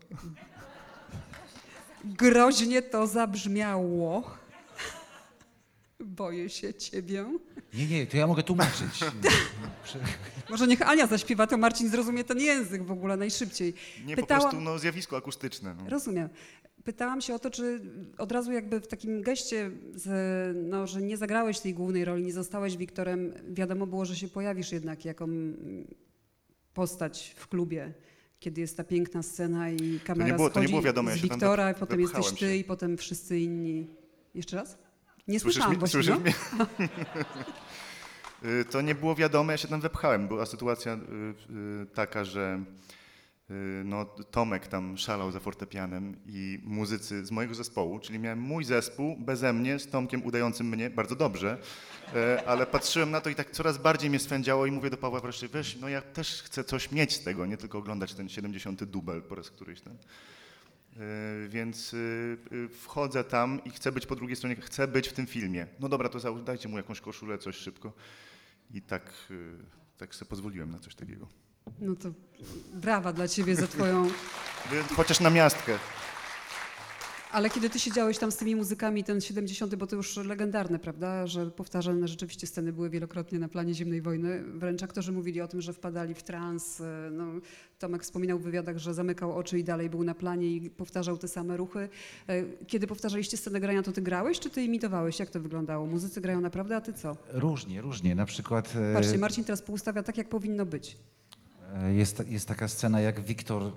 Groźnie 2.05 2.83
to 2.83 3.07
zabrzmiało. 3.07 4.31
Boję 6.19 6.49
się 6.49 6.75
ciebie. 6.75 7.39
Nie, 7.75 7.87
nie, 7.87 8.07
to 8.07 8.17
ja 8.17 8.27
mogę 8.27 8.43
tłumaczyć. 8.43 9.01
Może 10.51 10.67
niech 10.67 10.83
Ania 10.83 11.07
zaśpiewa, 11.07 11.47
to 11.47 11.57
Marcin 11.57 11.89
zrozumie 11.89 12.25
ten 12.25 12.41
język 12.41 12.83
w 12.83 12.91
ogóle 12.91 13.17
najszybciej. 13.17 13.75
Nie, 14.07 14.17
Pytałam... 14.17 14.43
po 14.43 14.49
prostu 14.49 14.65
no, 14.65 14.79
zjawisko 14.79 15.17
akustyczne. 15.17 15.75
No. 15.75 15.91
Rozumiem. 15.91 16.29
Pytałam 16.85 17.21
się 17.21 17.35
o 17.35 17.39
to, 17.39 17.51
czy 17.51 17.81
od 18.19 18.33
razu 18.33 18.53
jakby 18.53 18.81
w 18.81 18.87
takim 18.87 19.23
geście, 19.23 19.71
z, 19.95 20.09
no, 20.71 20.87
że 20.87 21.03
nie 21.03 21.17
zagrałeś 21.17 21.61
tej 21.61 21.75
głównej 21.75 22.05
roli, 22.05 22.25
nie 22.25 22.33
zostałeś 22.33 22.77
Wiktorem, 22.77 23.35
wiadomo 23.51 23.87
było, 23.87 24.05
że 24.05 24.17
się 24.17 24.29
pojawisz 24.29 24.73
jednak 24.73 25.05
jako 25.05 25.27
postać 26.75 27.35
w 27.37 27.49
klubie 27.49 27.95
kiedy 28.41 28.61
jest 28.61 28.77
ta 28.77 28.85
piękna 28.85 29.23
scena 29.23 29.71
i 29.71 30.01
kamera 30.01 30.27
to 30.27 30.33
nie 30.33 30.37
było, 30.37 30.51
to 30.51 30.61
nie 30.61 30.69
było 30.69 30.83
wiadomo, 30.83 31.11
z 31.11 31.19
Wiktora, 31.19 31.69
ja 31.69 31.75
potem 31.75 32.01
jesteś 32.01 32.31
ty 32.31 32.37
się. 32.37 32.57
i 32.57 32.65
potem 32.65 32.97
wszyscy 32.97 33.39
inni. 33.39 33.87
Jeszcze 34.35 34.57
raz? 34.57 34.79
Nie 35.29 35.41
Słyszysz 35.41 35.63
słyszałam 35.63 35.79
mnie? 35.79 35.89
Słyszysz 35.89 36.19
mnie? 36.19 36.35
Y, 38.45 38.65
to 38.65 38.81
nie 38.81 38.95
było 38.95 39.15
wiadome, 39.15 39.53
ja 39.53 39.57
się 39.57 39.69
tam 39.69 39.81
wepchałem. 39.81 40.29
Była 40.29 40.47
sytuacja 40.47 40.95
y, 40.95 40.97
y, 41.83 41.87
taka, 41.87 42.25
że 42.25 42.65
no, 43.85 44.05
Tomek 44.05 44.67
tam 44.67 44.99
szalał 44.99 45.33
za 45.33 45.41
fortepianem 45.41 46.17
i 46.27 46.61
muzycy 46.65 47.27
z 47.27 47.31
mojego 47.31 47.55
zespołu, 47.55 47.99
czyli 47.99 48.19
miałem 48.19 48.41
mój 48.41 48.65
zespół 48.65 49.17
beze 49.17 49.53
mnie, 49.53 49.79
z 49.79 49.91
Tomkiem 49.91 50.27
udającym 50.27 50.69
mnie 50.69 50.91
bardzo 50.91 51.17
dobrze, 51.17 51.59
ale 52.47 52.67
patrzyłem 52.67 53.11
na 53.11 53.21
to 53.21 53.31
i 53.31 53.35
tak 53.35 53.51
coraz 53.51 53.79
bardziej 53.79 54.11
mnie 54.11 54.19
swędziało 54.19 54.67
i 54.67 54.71
mówię 54.71 54.91
do 54.91 54.97
Pawła 54.97 55.21
wreszcie, 55.21 55.49
weź, 55.49 55.77
no 55.77 55.89
ja 55.89 56.03
też 56.03 56.43
chcę 56.43 56.65
coś 56.65 56.93
mieć 56.93 57.13
z 57.13 57.23
tego, 57.23 57.47
nie 57.47 57.57
tylko 57.57 57.79
oglądać 57.79 58.15
ten 58.15 58.29
70 58.29 58.85
dubel 58.85 59.23
po 59.23 59.35
raz 59.35 59.51
któryś 59.51 59.81
ten. 59.81 59.97
E, 60.97 61.49
więc 61.49 61.95
y, 61.95 62.39
y, 62.53 62.69
wchodzę 62.69 63.25
tam 63.25 63.61
i 63.65 63.71
chcę 63.71 63.93
być 63.93 64.07
po 64.07 64.17
drugiej 64.17 64.37
stronie, 64.37 64.57
chcę 64.57 64.89
być 64.89 65.09
w 65.09 65.13
tym 65.13 65.27
filmie. 65.27 65.67
No 65.81 65.89
dobra, 65.89 66.09
to 66.09 66.35
dajcie 66.35 66.69
mu 66.69 66.77
jakąś 66.77 67.01
koszulę, 67.01 67.39
coś 67.39 67.57
szybko. 67.57 67.93
I 68.71 68.83
tak, 68.83 69.13
y, 69.31 69.59
tak 69.99 70.15
sobie 70.15 70.29
pozwoliłem 70.29 70.71
na 70.71 70.79
coś 70.79 70.95
takiego. 70.95 71.29
No 71.81 71.97
to 71.97 72.13
brawa 72.75 73.13
dla 73.13 73.29
ciebie 73.29 73.57
za 73.57 73.67
twoją... 73.67 74.09
Chociaż 74.97 75.21
na 75.21 75.31
miastkę. 75.31 75.79
Ale 77.33 77.51
kiedy 77.51 77.71
ty 77.71 77.79
siedziałeś 77.79 78.19
tam 78.19 78.33
z 78.33 78.37
tymi 78.37 78.57
muzykami, 78.57 79.05
ten 79.05 79.21
70., 79.21 79.75
bo 79.75 79.87
to 79.87 79.97
już 79.97 80.17
legendarne, 80.17 80.79
prawda, 80.79 81.27
że 81.27 81.51
powtarzalne 81.51 82.09
rzeczywiście 82.09 82.47
sceny 82.47 82.73
były 82.73 82.91
wielokrotnie 82.91 83.39
na 83.39 83.49
planie 83.49 83.75
zimnej 83.75 84.03
wojny. 84.03 84.43
Wręcz 84.45 84.83
aktorzy 84.83 85.13
mówili 85.13 85.41
o 85.41 85.49
tym, 85.49 85.61
że 85.61 85.73
wpadali 85.73 86.15
w 86.15 86.23
trans. 86.23 86.81
E, 86.81 87.09
no, 87.13 87.25
Tomek 87.79 88.03
wspominał 88.03 88.39
w 88.39 88.43
wywiadach, 88.43 88.79
że 88.79 88.95
zamykał 88.95 89.33
oczy 89.33 89.59
i 89.59 89.65
dalej 89.65 89.91
był 89.91 90.05
na 90.05 90.15
planie 90.15 90.47
i 90.57 90.71
powtarzał 90.71 91.19
te 91.19 91.29
same 91.29 91.57
ruchy. 91.57 91.89
E, 92.29 92.45
kiedy 92.67 92.87
powtarzaliście 92.87 93.37
scenę 93.37 93.61
grania, 93.61 93.83
to 93.83 93.93
ty 93.93 94.03
grałeś, 94.03 94.41
czy 94.41 94.51
ty 94.51 94.63
imitowałeś? 94.63 95.19
Jak 95.19 95.31
to 95.31 95.41
wyglądało? 95.41 95.87
Muzycy 95.87 96.21
grają 96.21 96.41
naprawdę, 96.41 96.77
a 96.77 96.81
ty 96.81 96.93
co? 96.93 97.17
Różnie, 97.33 97.81
różnie. 97.81 98.15
Na 98.15 98.27
przykład... 98.27 98.75
E, 98.77 98.95
Patrzcie, 98.95 99.19
Marcin 99.19 99.45
teraz 99.45 99.63
poustawia 99.63 100.03
tak, 100.03 100.19
jak 100.19 100.29
powinno 100.29 100.67
być. 100.67 100.97
E, 101.75 101.95
jest, 101.95 102.29
jest 102.29 102.49
taka 102.49 102.69
scena, 102.69 103.01
jak 103.01 103.21
Wiktor 103.21 103.63
y, 103.63 103.71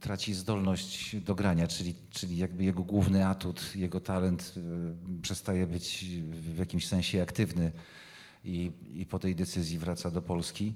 traci 0.00 0.34
zdolność 0.34 1.16
do 1.16 1.34
grania, 1.34 1.66
czyli, 1.66 1.94
czyli 2.10 2.36
jakby 2.36 2.64
jego 2.64 2.82
główny 2.82 3.26
atut, 3.26 3.76
jego 3.76 4.00
talent 4.00 4.54
y, 4.56 5.22
przestaje 5.22 5.66
być 5.66 6.04
w 6.30 6.58
jakimś 6.58 6.88
sensie 6.88 7.22
aktywny 7.22 7.72
i, 8.44 8.72
i 8.94 9.06
po 9.06 9.18
tej 9.18 9.34
decyzji 9.34 9.78
wraca 9.78 10.10
do 10.10 10.22
Polski. 10.22 10.74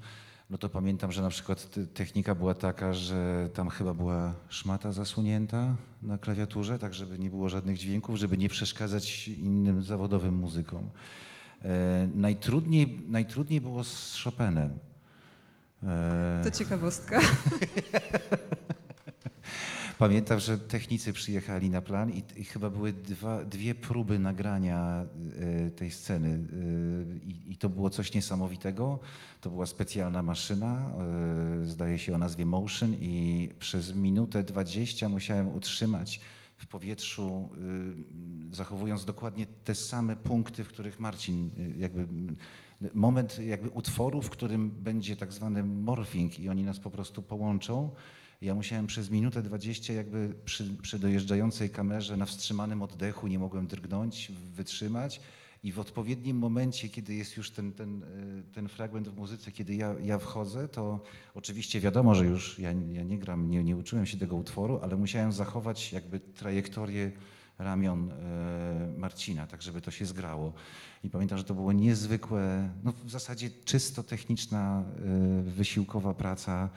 No 0.50 0.58
to 0.58 0.68
pamiętam, 0.68 1.12
że 1.12 1.22
na 1.22 1.28
przykład 1.28 1.68
technika 1.94 2.34
była 2.34 2.54
taka, 2.54 2.92
że 2.92 3.50
tam 3.54 3.68
chyba 3.68 3.94
była 3.94 4.34
szmata 4.48 4.92
zasunięta 4.92 5.76
na 6.02 6.18
klawiaturze, 6.18 6.78
tak 6.78 6.94
żeby 6.94 7.18
nie 7.18 7.30
było 7.30 7.48
żadnych 7.48 7.78
dźwięków, 7.78 8.16
żeby 8.16 8.38
nie 8.38 8.48
przeszkadzać 8.48 9.28
innym 9.28 9.82
zawodowym 9.82 10.34
muzykom. 10.34 10.90
E, 11.62 12.08
najtrudniej, 12.14 13.00
najtrudniej 13.08 13.60
było 13.60 13.84
z 13.84 14.22
Chopinem 14.24 14.70
E, 14.70 14.97
to 16.44 16.50
ciekawostka. 16.50 17.20
Pamiętam, 19.98 20.40
że 20.40 20.58
technicy 20.58 21.12
przyjechali 21.12 21.70
na 21.70 21.82
plan 21.82 22.10
i, 22.10 22.22
i 22.36 22.44
chyba 22.44 22.70
były 22.70 22.92
dwa, 22.92 23.44
dwie 23.44 23.74
próby 23.74 24.18
nagrania 24.18 25.06
y, 25.66 25.70
tej 25.70 25.90
sceny. 25.90 26.28
Y, 26.28 27.20
I, 27.46 27.56
to 27.56 27.68
było 27.68 27.90
coś 27.90 28.14
niesamowitego. 28.14 28.98
To 29.40 29.50
była 29.50 29.66
specjalna 29.66 30.22
maszyna, 30.22 30.92
y, 31.62 31.66
zdaje 31.66 31.98
się 31.98 32.14
o 32.14 32.18
nazwie 32.18 32.46
Motion, 32.46 32.94
i 32.94 33.48
przez 33.58 33.94
minutę 33.94 34.42
dwadzieścia 34.42 35.08
musiałem 35.08 35.48
utrzymać 35.48 36.20
w 36.56 36.66
powietrzu, 36.66 37.48
zachowując 38.52 39.04
dokładnie 39.04 39.46
te 39.64 39.74
same 39.74 40.16
punkty, 40.16 40.64
w 40.64 40.68
których 40.68 41.00
Marcin 41.00 41.50
jakby 41.76 42.06
moment 42.94 43.38
jakby 43.38 43.68
utworu, 43.68 44.22
w 44.22 44.30
którym 44.30 44.70
będzie 44.70 45.16
tak 45.16 45.32
zwany 45.32 45.64
morphing 45.64 46.40
i 46.40 46.48
oni 46.48 46.64
nas 46.64 46.78
po 46.78 46.90
prostu 46.90 47.22
połączą. 47.22 47.90
Ja 48.40 48.54
musiałem 48.54 48.86
przez 48.86 49.10
minutę 49.10 49.42
dwadzieścia 49.42 49.92
jakby 49.92 50.34
przy, 50.44 50.76
przy 50.82 50.98
dojeżdżającej 50.98 51.70
kamerze 51.70 52.16
na 52.16 52.26
wstrzymanym 52.26 52.82
oddechu 52.82 53.26
nie 53.26 53.38
mogłem 53.38 53.66
drgnąć, 53.66 54.32
wytrzymać 54.54 55.20
i 55.62 55.72
w 55.72 55.78
odpowiednim 55.78 56.38
momencie, 56.38 56.88
kiedy 56.88 57.14
jest 57.14 57.36
już 57.36 57.50
ten, 57.50 57.72
ten, 57.72 58.02
e, 58.02 58.06
ten 58.54 58.68
fragment 58.68 59.08
w 59.08 59.16
muzyce, 59.16 59.52
kiedy 59.52 59.74
ja, 59.74 59.94
ja 60.02 60.18
wchodzę, 60.18 60.68
to 60.68 61.00
oczywiście 61.34 61.80
wiadomo, 61.80 62.14
że 62.14 62.24
już 62.26 62.58
ja, 62.58 62.72
ja 62.72 63.02
nie 63.02 63.18
gram, 63.18 63.50
nie, 63.50 63.64
nie 63.64 63.76
uczyłem 63.76 64.06
się 64.06 64.18
tego 64.18 64.36
utworu, 64.36 64.80
ale 64.82 64.96
musiałem 64.96 65.32
zachować 65.32 65.92
jakby 65.92 66.20
trajektorię 66.20 67.12
ramion 67.58 68.10
e, 68.12 68.98
Marcina, 68.98 69.46
tak 69.46 69.62
żeby 69.62 69.80
to 69.80 69.90
się 69.90 70.06
zgrało. 70.06 70.52
I 71.04 71.10
pamiętam, 71.10 71.38
że 71.38 71.44
to 71.44 71.54
było 71.54 71.72
niezwykłe, 71.72 72.70
no 72.84 72.92
w 73.04 73.10
zasadzie 73.10 73.50
czysto 73.64 74.02
techniczna, 74.02 74.84
e, 75.38 75.42
wysiłkowa 75.42 76.14
praca. 76.14 76.70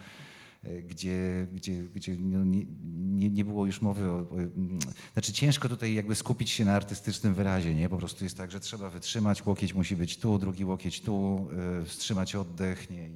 e, 0.64 0.82
gdzie, 0.82 1.48
gdzie, 1.54 1.84
gdzie 1.84 2.16
no 2.20 2.44
nie, 2.46 3.30
nie, 3.30 3.46
było 3.46 3.66
już 3.66 3.82
mowy 3.82 4.10
o, 4.12 4.16
o... 4.16 4.36
mm, 4.36 4.80
Znaczy 5.14 5.34
ciężko 5.34 5.70
tutaj 5.70 5.94
jakby 5.94 6.16
skupić 6.16 6.50
się 6.50 6.66
na 6.66 6.74
artystycznym 6.74 7.34
wyrazie, 7.34 7.76
nie? 7.76 7.90
Po 7.90 7.98
prostu 7.98 8.24
jest 8.24 8.38
tak, 8.38 8.52
że 8.52 8.60
trzeba 8.60 8.90
wytrzymać, 8.90 9.46
łokieć 9.46 9.74
musi 9.74 9.96
być 9.96 10.18
tu, 10.18 10.38
drugi 10.40 10.66
łokieć 10.66 11.02
tu, 11.02 11.48
wstrzymać 11.86 12.36
oddech, 12.36 12.90
nie? 12.90 13.10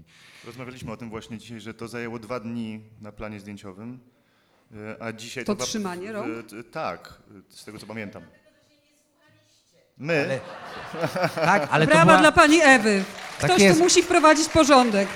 Rozmawialiśmy 0.45 0.91
o 0.91 0.97
tym 0.97 1.09
właśnie 1.09 1.37
dzisiaj, 1.37 1.59
że 1.61 1.73
to 1.73 1.87
zajęło 1.87 2.19
dwa 2.19 2.39
dni 2.39 2.81
na 3.01 3.11
planie 3.11 3.39
zdjęciowym, 3.39 3.99
a 4.99 5.11
dzisiaj... 5.11 5.45
To 5.45 5.55
trzymanie 5.55 6.11
rąk? 6.11 6.27
e, 6.59 6.63
Tak, 6.63 7.13
e, 7.49 7.53
z 7.55 7.65
tego 7.65 7.79
co 7.79 7.85
pamiętam. 7.87 8.23
My, 9.97 10.23
Ale, 10.23 10.39
tak, 11.45 11.67
ale 11.71 11.85
to 11.87 11.91
Brawa 11.93 12.05
była, 12.05 12.17
dla 12.19 12.31
pani 12.31 12.59
Ewy. 12.61 13.03
Tak 13.39 13.49
Ktoś 13.51 13.61
jest. 13.63 13.77
tu 13.77 13.83
musi 13.83 14.03
wprowadzić 14.03 14.49
porządek. 14.49 15.07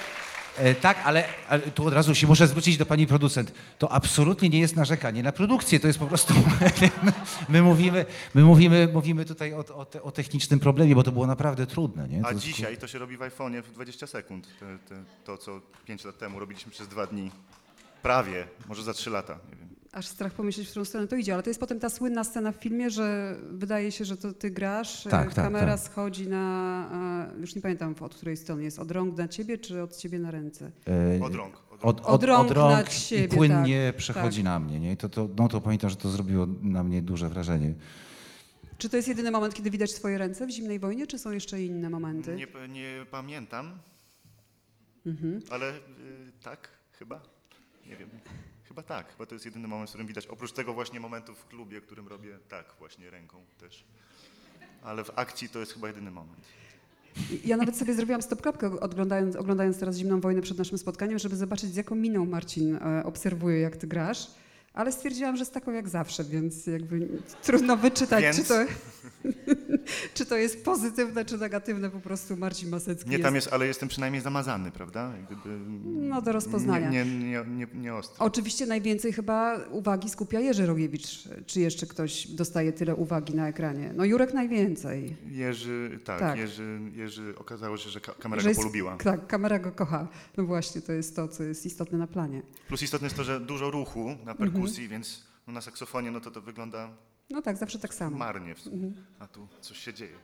E, 0.58 0.76
Tak, 0.76 0.98
ale, 1.06 1.24
ale 1.50 1.62
tu 1.62 1.88
od 1.88 1.94
razu 1.94 2.16
się 2.16 2.28
muszę 2.28 2.48
zwrócić 2.48 2.78
do 2.78 2.86
pani 2.86 3.08
producent. 3.08 3.52
To 3.78 3.92
absolutnie 3.92 4.50
nie 4.50 4.60
jest 4.60 4.76
narzekanie 4.76 5.24
na 5.24 5.32
produkcję, 5.32 5.80
to 5.80 5.88
jest 5.88 6.00
po 6.00 6.08
prostu. 6.08 6.34
My 7.50 7.62
mówimy, 7.62 8.06
my 8.34 8.42
mówimy, 8.44 8.90
mówimy 8.94 9.26
tutaj 9.26 9.54
o, 9.54 9.58
o, 9.76 9.86
te- 9.86 10.02
o 10.04 10.12
technicznym 10.12 10.60
problemie, 10.60 10.96
bo 10.96 11.04
to 11.04 11.12
było 11.12 11.28
naprawdę 11.28 11.68
trudne. 11.68 12.08
Nie? 12.08 12.22
a 12.26 12.30
To- 12.34 12.40
dzisiaj 12.40 12.78
to 12.78 12.88
się 12.88 13.00
robi 13.00 13.18
w 13.18 13.20
iPhone'ie 13.20 13.62
w 13.64 13.72
20 13.72 14.08
sekund. 14.08 14.48
Te, 14.60 14.66
te, 14.90 15.04
to, 15.24 15.38
co 15.38 15.62
5 15.86 16.04
lat 16.06 16.18
temu 16.18 16.40
robiliśmy 16.40 16.72
przez 16.72 16.88
dwa 16.88 17.08
dni. 17.08 17.32
Prawie, 18.04 18.48
może 18.68 18.84
za 18.84 18.94
3 18.94 19.10
lata, 19.10 19.40
nie 19.50 19.56
wiem. 19.56 19.70
Aż 19.92 20.08
strach 20.08 20.34
pomyśleć, 20.34 20.68
w 20.68 20.70
którą 20.70 20.86
stronę 20.86 21.08
to 21.08 21.16
idzie, 21.16 21.34
ale 21.34 21.44
to 21.44 21.50
jest 21.50 21.60
potem 21.60 21.80
ta 21.80 21.90
słynna 21.90 22.24
scena 22.24 22.52
w 22.52 22.56
filmie, 22.56 22.90
że 22.90 23.36
wydaje 23.52 23.92
się, 23.92 24.06
że 24.06 24.18
to 24.18 24.34
ty 24.34 24.52
grasz, 24.52 25.08
e, 25.08 25.10
Tak, 25.10 25.34
tak, 25.34 25.46
kamera 25.46 25.78
tak. 25.78 25.80
schodzi 25.86 26.28
na, 26.28 27.30
e, 27.36 27.40
już 27.42 27.56
nie 27.56 27.62
pamiętam 27.62 27.96
od 28.00 28.16
której 28.16 28.38
strony 28.38 28.64
jest, 28.64 28.80
od 28.80 28.92
rąk 28.92 29.18
na 29.18 29.28
ciebie 29.28 29.58
czy 29.58 29.82
od 29.84 29.98
ciebie 29.98 30.20
na 30.20 30.32
ręce? 30.32 30.72
e, 31.20 31.24
Od 31.24 31.36
rąk. 31.36 31.56
Od 31.56 31.84
rąk. 31.84 31.84
Od, 31.84 32.00
Od 32.00 32.06
od, 32.06 32.24
rąk 32.24 32.52
od 32.52 32.58
na 32.58 32.76
rąk 32.78 32.90
siebie, 32.90 33.24
i 33.24 33.28
płynnie 33.28 33.88
tak, 33.88 33.98
przechodzi 33.98 34.38
tak. 34.38 34.46
na 34.46 34.60
mnie. 34.60 34.80
Nie? 34.80 34.92
I 34.92 34.98
To, 34.98 35.10
to, 35.10 35.30
no 35.38 35.48
to 35.48 35.62
pamiętam, 35.62 35.90
że 35.90 35.96
to 35.96 36.10
zrobiło 36.10 36.48
na 36.62 36.84
mnie 36.84 37.02
duże 37.02 37.30
wrażenie. 37.30 37.74
Czy 38.78 38.90
to 38.90 38.96
jest 38.98 39.08
jedyny 39.10 39.32
moment, 39.32 39.54
kiedy 39.54 39.70
widać 39.70 39.94
twoje 39.94 40.18
ręce 40.18 40.48
w 40.48 40.50
zimnej 40.50 40.80
wojnie, 40.80 41.08
czy 41.08 41.20
są 41.20 41.32
jeszcze 41.32 41.62
inne 41.64 41.90
momenty? 41.90 42.36
Nie, 42.36 42.48
nie 42.68 43.06
pamiętam, 43.12 43.72
Mhm. 45.06 45.42
ale 45.50 45.70
y, 45.78 45.80
tak, 46.44 46.70
chyba. 46.92 47.22
Nie 47.90 47.96
wiem. 47.96 48.10
Chyba 48.68 48.84
tak. 48.84 49.12
Chyba 49.12 49.26
to 49.26 49.36
jest 49.36 49.46
jedyny 49.46 49.68
moment, 49.68 49.90
w 49.90 49.92
którym 49.92 50.08
widać. 50.08 50.28
Oprócz 50.28 50.52
tego 50.52 50.74
właśnie 50.74 51.00
momentu 51.00 51.36
w 51.36 51.46
klubie, 51.46 51.82
którym 51.82 52.08
robię 52.08 52.40
tak, 52.50 52.66
właśnie 52.80 53.10
ręką 53.10 53.38
też. 53.60 53.84
Ale 54.84 55.04
w 55.04 55.12
akcji 55.16 55.50
to 55.50 55.60
jest 55.60 55.74
chyba 55.74 55.88
jedyny 55.88 56.12
moment. 56.12 56.46
Ja 57.46 57.58
nawet 57.58 57.78
sobie 57.78 57.94
zrobiłam 57.94 58.22
stopkropkę 58.22 58.80
oglądając, 58.80 59.36
oglądając 59.36 59.80
teraz 59.80 59.98
Zimną 59.98 60.20
Wojnę 60.20 60.42
przed 60.42 60.58
naszym 60.58 60.78
spotkaniem, 60.78 61.20
żeby 61.20 61.36
zobaczyć 61.36 61.70
z 61.70 61.76
jaką 61.76 61.96
miną 61.96 62.26
Marcin 62.26 62.76
e, 62.76 63.04
obserwuje, 63.04 63.60
jak 63.60 63.78
ty 63.78 63.88
grasz. 63.88 64.28
Ale 64.74 64.92
stwierdziłam, 64.92 65.38
że 65.38 65.46
z 65.46 65.52
taką 65.52 65.72
jak 65.72 65.90
zawsze, 65.90 66.24
więc 66.24 66.68
jakby 66.68 67.08
trudno 67.44 67.78
wyczytać, 67.78 68.22
Więc? 68.24 68.38
czy, 68.38 68.44
to, 68.44 68.56
czy 70.14 70.26
to 70.26 70.38
jest 70.38 70.66
pozytywne, 70.66 71.26
czy 71.26 71.38
negatywne. 71.38 71.90
Po 71.90 72.00
prostu 72.00 72.38
Marcin 72.38 72.70
Masecki 72.70 73.10
Nie 73.10 73.20
tam 73.20 73.36
jest, 73.36 73.54
ale 73.54 73.68
jestem 73.68 73.90
przynajmniej 73.90 74.22
zamazany, 74.24 74.72
prawda? 74.72 75.14
Gdyby, 75.26 75.50
No, 75.86 76.22
do 76.22 76.32
rozpoznania. 76.32 76.90
Nie, 76.90 77.06
nie, 77.06 77.44
nie, 77.48 77.68
nie. 77.74 77.94
Oczywiście 78.20 78.66
najwięcej 78.66 79.14
chyba 79.14 79.58
uwagi 79.72 80.10
skupia 80.10 80.40
Jerzy 80.40 80.66
Rogiewicz. 80.66 81.24
Czy 81.46 81.60
jeszcze 81.60 81.88
ktoś 81.88 82.28
dostaje 82.28 82.74
tyle 82.74 82.96
uwagi 82.96 83.36
na 83.36 83.48
ekranie? 83.48 83.94
No 83.96 84.06
Jurek 84.06 84.34
najwięcej. 84.34 85.16
Jerzy, 85.32 86.00
tak, 86.06 86.20
Tak. 86.20 86.38
Jerzy, 86.40 86.80
Jerzy 86.94 87.34
okazało 87.38 87.78
się, 87.78 87.90
że 87.90 88.02
ka- 88.02 88.14
kamera 88.14 88.40
Że 88.42 88.46
go 88.46 88.50
jest- 88.50 88.60
polubiła. 88.60 88.98
Tak, 88.98 89.28
kamera 89.28 89.60
go 89.60 89.72
kocha. 89.72 90.08
No 90.38 90.44
właśnie, 90.46 90.82
to 90.82 90.92
jest 90.94 91.16
to, 91.16 91.28
co 91.28 91.44
jest 91.44 91.66
istotne 91.66 91.98
na 91.98 92.08
planie. 92.08 92.42
Plus 92.68 92.82
istotne 92.84 93.06
jest 93.06 93.18
to, 93.18 93.24
że 93.24 93.40
dużo 93.40 93.72
ruchu 93.72 94.16
na 94.26 94.36
perkusji, 94.36 94.59
więc 94.90 95.24
no 95.48 95.54
na 95.54 95.62
saksofonie 95.62 96.12
no 96.12 96.22
to 96.22 96.32
to 96.32 96.42
wygląda 96.42 96.90
No 97.30 97.42
tak, 97.42 97.58
zawsze 97.58 97.80
tak 97.80 97.94
samo. 97.94 98.18
marnie. 98.18 98.56
W 98.56 98.62
A 99.20 99.28
tu 99.28 99.48
coś 99.62 99.78
się 99.78 99.94
dzieje. 99.94 100.16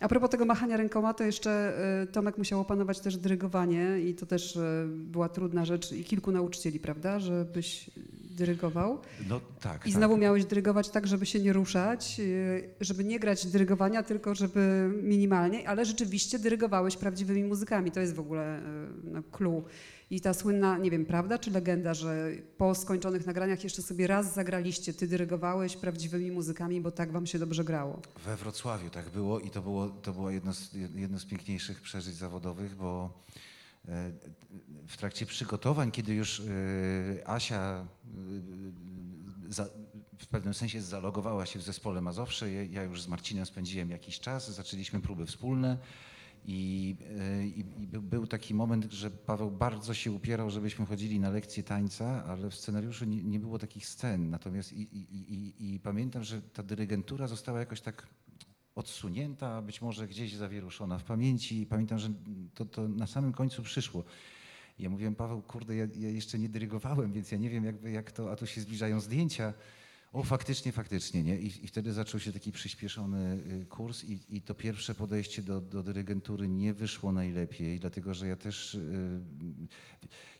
A 0.00 0.08
propos 0.08 0.30
tego 0.30 0.44
machania 0.44 0.76
rękoma, 0.76 1.14
to 1.14 1.24
jeszcze 1.24 1.72
y, 2.02 2.06
Tomek 2.06 2.38
musiał 2.38 2.60
opanować 2.60 3.00
też 3.00 3.16
dyrygowanie 3.16 4.00
i 4.00 4.14
to 4.14 4.26
też 4.26 4.56
y, 4.56 4.86
była 4.88 5.28
trudna 5.28 5.64
rzecz 5.64 5.92
i 5.92 6.04
kilku 6.04 6.32
nauczycieli, 6.32 6.80
prawda, 6.80 7.20
żebyś 7.20 7.90
dyrygował. 8.30 8.98
No 9.28 9.40
tak. 9.60 9.86
I 9.86 9.92
znowu 9.92 10.16
miałeś 10.16 10.44
dyrygować 10.44 10.88
tak, 10.90 11.06
żeby 11.06 11.26
się 11.26 11.40
nie 11.40 11.52
ruszać, 11.52 12.16
y, 12.20 12.70
żeby 12.80 13.04
nie 13.04 13.18
grać 13.18 13.46
dyrygowania, 13.46 14.02
tylko 14.02 14.34
żeby 14.34 14.90
minimalnie, 15.02 15.68
ale 15.68 15.84
rzeczywiście 15.84 16.38
dyrygowałeś 16.38 16.96
prawdziwymi 16.96 17.44
muzykami. 17.44 17.90
To 17.90 18.00
jest 18.00 18.14
w 18.14 18.20
ogóle 18.20 18.60
no, 19.04 19.22
clue. 19.22 19.64
I 20.14 20.20
ta 20.20 20.34
słynna, 20.34 20.78
nie 20.78 20.90
wiem, 20.90 21.06
prawda 21.06 21.38
czy 21.38 21.50
legenda, 21.50 21.94
że 21.94 22.30
po 22.58 22.74
skończonych 22.74 23.26
nagraniach 23.26 23.64
jeszcze 23.64 23.82
sobie 23.82 24.06
raz 24.06 24.34
zagraliście, 24.34 24.94
ty 24.94 25.06
dyrygowałeś 25.06 25.76
prawdziwymi 25.76 26.30
muzykami, 26.30 26.80
bo 26.80 26.90
tak 26.90 27.12
wam 27.12 27.26
się 27.26 27.38
dobrze 27.38 27.64
grało. 27.64 28.02
We 28.24 28.36
Wrocławiu 28.36 28.90
tak 28.90 29.10
było 29.10 29.40
i 29.40 29.50
to 29.50 29.62
było, 29.62 29.88
to 29.88 30.12
było 30.12 30.30
jedno, 30.30 30.52
z, 30.54 30.74
jedno 30.94 31.18
z 31.18 31.24
piękniejszych 31.24 31.80
przeżyć 31.80 32.14
zawodowych, 32.14 32.74
bo 32.74 33.22
e, 33.88 34.12
w 34.88 34.96
trakcie 34.96 35.26
przygotowań, 35.26 35.90
kiedy 35.90 36.14
już 36.14 36.40
e, 36.40 36.44
Asia 37.28 37.86
e, 39.48 39.52
za, 39.52 39.68
w 40.18 40.26
pewnym 40.26 40.54
sensie 40.54 40.82
zalogowała 40.82 41.46
się 41.46 41.58
w 41.58 41.62
zespole 41.62 42.00
Mazowsze, 42.00 42.52
ja, 42.52 42.62
ja 42.62 42.82
już 42.82 43.02
z 43.02 43.08
Marcinem 43.08 43.46
spędziłem 43.46 43.90
jakiś 43.90 44.20
czas, 44.20 44.54
zaczęliśmy 44.54 45.00
próby 45.00 45.26
wspólne. 45.26 45.78
I, 46.46 46.96
e, 47.20 47.46
i, 47.46 47.60
i 47.82 47.86
był- 47.86 48.02
był 48.02 48.26
taki 48.26 48.54
moment, 48.54 48.92
że 48.92 49.10
Paweł 49.10 49.50
bardzo 49.50 49.94
się 49.94 50.12
upierał, 50.12 50.50
żebyśmy 50.50 50.86
chodzili 50.86 51.20
na 51.20 51.30
lekcje 51.30 51.62
tańca, 51.62 52.24
ale 52.24 52.50
w 52.50 52.54
scenariuszu 52.54 53.04
nie, 53.04 53.22
nie 53.22 53.40
było 53.40 53.58
takich 53.58 53.86
scen. 53.86 54.30
Natomiast 54.30 54.72
i, 54.72 54.82
i, 54.82 54.98
i, 55.16 55.34
i- 55.34 55.74
i 55.74 55.80
pamiętam, 55.80 56.24
że 56.24 56.42
ta 56.42 56.62
dyrygentura 56.62 57.26
została 57.26 57.58
jakoś 57.60 57.80
tak 57.80 58.06
odsunięta, 58.74 59.62
być 59.62 59.82
może 59.82 60.08
gdzieś 60.08 60.34
zawieruszona 60.34 60.98
w 60.98 61.04
pamięci. 61.04 61.60
I 61.60 61.66
pamiętam, 61.66 61.98
że 61.98 62.08
to, 62.54 62.64
to 62.64 62.88
na 62.88 63.06
samym 63.06 63.32
końcu 63.32 63.62
przyszło. 63.62 64.04
I 64.78 64.82
ja 64.82 64.90
mówiłem, 64.90 65.14
Paweł, 65.14 65.42
kurde, 65.42 65.76
ja, 65.76 65.86
ja 65.98 66.08
jeszcze 66.08 66.38
nie 66.38 66.48
dyrygowałem, 66.48 67.12
więc 67.12 67.32
ja 67.32 67.38
nie 67.38 67.50
wiem 67.50 67.64
jakby 67.64 67.90
jak 67.90 68.12
to, 68.12 68.30
a 68.32 68.36
tu 68.36 68.46
się 68.46 68.60
zbliżają 68.60 69.00
zdjęcia. 69.00 69.52
O, 70.14 70.22
faktycznie, 70.22 70.72
faktycznie, 70.72 71.22
nie? 71.22 71.38
I, 71.38 71.64
i 71.64 71.68
wtedy 71.68 71.92
zaczął 71.92 72.20
się 72.20 72.32
taki 72.32 72.52
przyspieszony 72.52 73.38
y, 73.62 73.66
kurs 73.66 74.04
i, 74.04 74.18
i 74.28 74.42
to 74.42 74.54
pierwsze 74.54 74.94
podejście 74.94 75.42
do, 75.42 75.60
do 75.60 75.82
dyrygentury 75.82 76.48
nie 76.48 76.74
wyszło 76.74 77.12
najlepiej, 77.12 77.80
dlatego 77.80 78.14
że 78.14 78.28
ja 78.28 78.36
też... 78.36 78.74
y, 78.74 79.20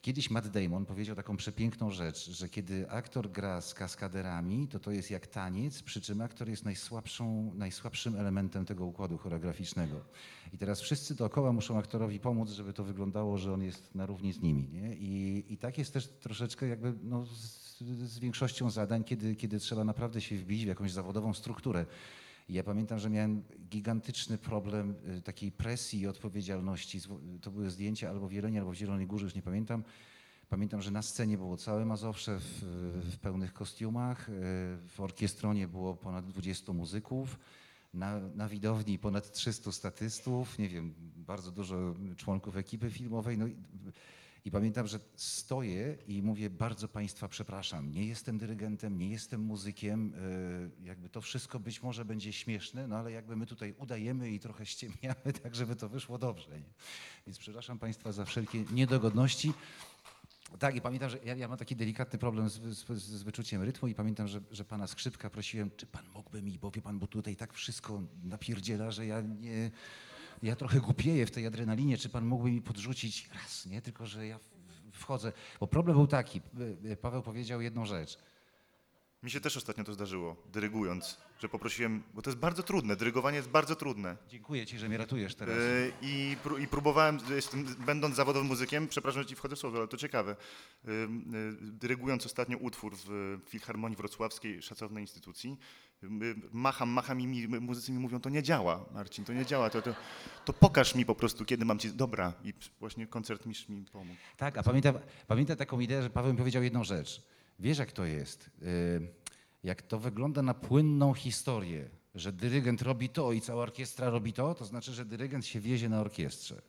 Kiedyś 0.02 0.30
Matt 0.30 0.48
Damon 0.48 0.86
powiedział 0.86 1.16
taką 1.16 1.36
przepiękną 1.36 1.90
rzecz, 1.90 2.30
że 2.30 2.48
kiedy 2.48 2.90
aktor 2.90 3.30
gra 3.30 3.60
z 3.60 3.74
kaskaderami, 3.74 4.68
to 4.68 4.78
to 4.78 4.90
jest 4.90 5.10
jak 5.10 5.26
taniec, 5.26 5.82
przy 5.82 6.00
czym 6.00 6.20
aktor 6.20 6.48
jest 6.48 6.64
najsłabszą, 6.64 7.54
najsłabszym 7.54 8.16
elementem 8.16 8.64
tego 8.64 8.86
układu 8.86 9.18
choreograficznego. 9.18 10.04
I 10.52 10.58
teraz 10.58 10.80
wszyscy 10.80 11.14
dookoła 11.14 11.52
muszą 11.52 11.78
aktorowi 11.78 12.20
pomóc, 12.20 12.50
żeby 12.50 12.72
to 12.72 12.84
wyglądało, 12.84 13.38
że 13.38 13.52
on 13.52 13.62
jest 13.62 13.94
na 13.94 14.06
równi 14.06 14.32
z 14.32 14.40
nimi. 14.40 14.68
Nie? 14.68 14.94
I, 14.96 15.44
I 15.52 15.58
tak 15.58 15.78
jest 15.78 15.92
też 15.92 16.08
troszeczkę 16.08 16.68
jakby 16.68 16.94
no, 17.02 17.26
z, 17.26 17.63
z 17.80 18.18
większością 18.18 18.70
zadań, 18.70 19.04
kiedy, 19.04 19.36
kiedy 19.36 19.58
trzeba 19.58 19.84
naprawdę 19.84 20.20
się 20.20 20.36
wbić 20.36 20.64
w 20.64 20.68
jakąś 20.68 20.92
zawodową 20.92 21.34
strukturę. 21.34 21.86
Ja 22.48 22.62
pamiętam, 22.62 22.98
że 22.98 23.10
miałem 23.10 23.42
gigantyczny 23.68 24.38
problem 24.38 24.94
y, 25.18 25.22
takiej 25.22 25.52
presji 25.52 26.00
i 26.00 26.06
odpowiedzialności. 26.06 27.00
To 27.42 27.50
były 27.50 27.70
zdjęcia 27.70 28.10
albo 28.10 28.28
w 28.28 28.32
Jeleni, 28.32 28.58
albo 28.58 28.70
w 28.70 28.74
Zielonej 28.74 29.06
Górze, 29.06 29.24
już 29.24 29.34
nie 29.34 29.42
pamiętam. 29.42 29.84
Pamiętam, 30.48 30.82
że 30.82 30.90
na 30.90 31.02
scenie 31.02 31.38
było 31.38 31.56
całe 31.56 31.84
Mazowsze 31.84 32.38
w, 32.40 32.62
w 33.12 33.18
pełnych 33.18 33.52
kostiumach. 33.52 34.28
y, 34.28 34.32
W 34.88 34.94
orkiestronie 34.98 35.68
było 35.68 35.94
ponad 35.94 36.26
20 36.26 36.72
muzyków. 36.72 37.38
Na, 37.94 38.20
na 38.20 38.48
widowni 38.48 38.98
ponad 38.98 39.32
300 39.32 39.72
statystów, 39.72 40.58
nie 40.58 40.68
wiem, 40.68 40.94
bardzo 41.16 41.50
dużo 41.52 41.94
członków 42.16 42.56
ekipy 42.56 42.90
filmowej. 42.90 43.38
No 43.38 43.46
i, 44.44 44.50
pamiętam, 44.50 44.86
że 44.86 45.00
stoję 45.16 45.96
i 46.06 46.22
mówię, 46.22 46.50
bardzo 46.50 46.88
Państwa 46.88 47.28
przepraszam, 47.28 47.92
nie 47.92 48.06
jestem 48.06 48.38
dyrygentem, 48.38 48.98
nie 48.98 49.10
jestem 49.10 49.40
muzykiem, 49.40 50.14
y, 50.14 50.86
jakby 50.86 51.08
to 51.08 51.20
wszystko 51.20 51.60
być 51.60 51.82
może 51.82 52.04
będzie 52.04 52.32
śmieszne, 52.32 52.88
no 52.88 52.96
ale 52.96 53.12
jakby 53.12 53.36
my 53.36 53.46
tutaj 53.46 53.74
udajemy 53.78 54.30
i 54.30 54.40
trochę 54.40 54.66
ściemniamy, 54.66 55.32
tak 55.42 55.54
żeby 55.54 55.76
to 55.76 55.88
wyszło 55.88 56.18
dobrze. 56.18 56.50
Nie? 56.50 56.72
Więc 57.26 57.38
przepraszam 57.38 57.78
Państwa 57.78 58.12
za 58.12 58.24
wszelkie 58.24 58.64
niedogodności. 58.72 59.52
Tak, 60.58 60.76
i 60.76 60.80
pamiętam, 60.80 61.10
że 61.10 61.18
ja, 61.24 61.34
ja 61.34 61.48
mam 61.48 61.58
taki 61.58 61.76
delikatny 61.76 62.18
problem 62.18 62.48
z, 62.48 62.60
z, 62.60 63.02
z 63.02 63.22
wyczuciem 63.22 63.62
rytmu 63.62 63.88
i 63.88 63.94
pamiętam, 63.94 64.28
że, 64.28 64.40
że 64.50 64.64
pana 64.64 64.86
skrzypka 64.86 65.30
prosiłem, 65.30 65.70
czy 65.76 65.86
pan 65.86 66.04
mógłby 66.14 66.42
mi, 66.42 66.58
bo 66.58 66.70
wie 66.70 66.82
pan, 66.82 66.98
bo 66.98 67.06
tutaj 67.06 67.36
tak 67.36 67.52
wszystko 67.52 68.02
napierdziela, 68.24 68.90
że 68.90 69.06
ja 69.06 69.20
nie, 69.20 69.70
ja 70.42 70.56
trochę 70.56 70.80
głupieję 70.80 71.26
w 71.26 71.30
tej 71.30 71.46
adrenalinie, 71.46 71.98
czy 71.98 72.08
pan 72.08 72.26
mógłby 72.26 72.50
mi 72.50 72.62
podrzucić 72.62 73.28
raz, 73.34 73.66
nie? 73.66 73.82
Tylko, 73.82 74.06
że 74.06 74.26
ja 74.26 74.38
wchodzę, 74.92 75.32
bo 75.60 75.66
problem 75.66 75.96
był 75.96 76.06
taki, 76.06 76.40
Paweł 77.02 77.22
powiedział 77.22 77.60
jedną 77.60 77.86
rzecz, 77.86 78.18
Mi 79.24 79.30
się 79.30 79.40
też 79.40 79.56
ostatnio 79.56 79.84
to 79.84 79.94
zdarzyło, 79.94 80.36
dyrygując, 80.52 81.16
że 81.40 81.48
poprosiłem, 81.48 82.02
bo 82.14 82.22
to 82.22 82.30
jest 82.30 82.40
bardzo 82.40 82.62
trudne, 82.62 82.96
dyrygowanie 82.96 83.36
jest 83.36 83.48
bardzo 83.48 83.76
trudne. 83.76 84.16
Dziękuję 84.28 84.66
ci, 84.66 84.78
że 84.78 84.88
mnie 84.88 84.98
ratujesz 84.98 85.34
teraz. 85.34 85.56
Yy, 85.56 85.92
I, 86.02 86.36
pró- 86.44 86.60
I 86.60 86.68
próbowałem, 86.68 87.18
jestem, 87.30 87.64
będąc 87.64 88.16
zawodowym 88.16 88.48
muzykiem, 88.48 88.88
przepraszam, 88.88 89.22
że 89.22 89.28
ci 89.28 89.36
wchodzę 89.36 89.56
w 89.56 89.58
słowo, 89.58 89.78
ale 89.78 89.88
to 89.88 89.96
ciekawe, 89.96 90.36
yy, 90.84 90.92
yy, 90.92 91.08
dyrygując 91.60 92.26
ostatnio 92.26 92.58
utwór 92.58 92.96
w 92.96 93.38
Filharmonii 93.48 93.96
Wrocławskiej, 93.96 94.62
szacownej 94.62 95.02
instytucji, 95.02 95.58
macham, 96.52 96.88
macham 96.88 97.20
i 97.20 97.26
mi, 97.26 97.48
muzycy 97.48 97.92
mi 97.92 97.98
mówią, 97.98 98.20
to 98.20 98.30
nie 98.30 98.42
działa, 98.42 98.84
Marcin, 98.94 99.24
to 99.24 99.32
nie 99.32 99.46
działa, 99.46 99.70
to, 99.70 99.82
to, 99.82 99.94
to 100.44 100.52
pokaż 100.52 100.94
mi 100.94 101.06
po 101.06 101.14
prostu, 101.14 101.44
kiedy 101.44 101.64
mam 101.64 101.78
ci, 101.78 101.90
dobra, 101.92 102.32
i 102.44 102.54
właśnie 102.80 103.06
koncertmistrz 103.06 103.68
mi 103.68 103.84
pomógł. 103.92 104.18
Tak, 104.36 104.58
a 104.58 104.62
pamiętam, 104.62 104.98
pamiętam 105.26 105.56
taką 105.56 105.80
ideę, 105.80 106.02
że 106.02 106.10
Paweł 106.10 106.32
mi 106.32 106.38
powiedział 106.38 106.62
jedną 106.62 106.84
rzecz. 106.84 107.22
Wiesz, 107.58 107.78
jak 107.78 107.92
to 107.92 108.04
jest? 108.04 108.50
Y, 108.62 109.08
Jak 109.64 109.82
to 109.82 109.98
wygląda 109.98 110.42
na 110.42 110.54
płynną 110.54 111.14
historię, 111.14 111.90
że 112.14 112.32
dyrygent 112.32 112.82
robi 112.82 113.08
to 113.08 113.32
i 113.32 113.40
cała 113.40 113.62
orkiestra 113.62 114.10
robi 114.10 114.32
to, 114.32 114.54
to 114.54 114.64
znaczy, 114.64 114.92
że 114.92 115.04
dyrygent 115.04 115.46
się 115.46 115.60
wiezie 115.60 115.88
na 115.88 116.00
orkiestrze. 116.00 116.62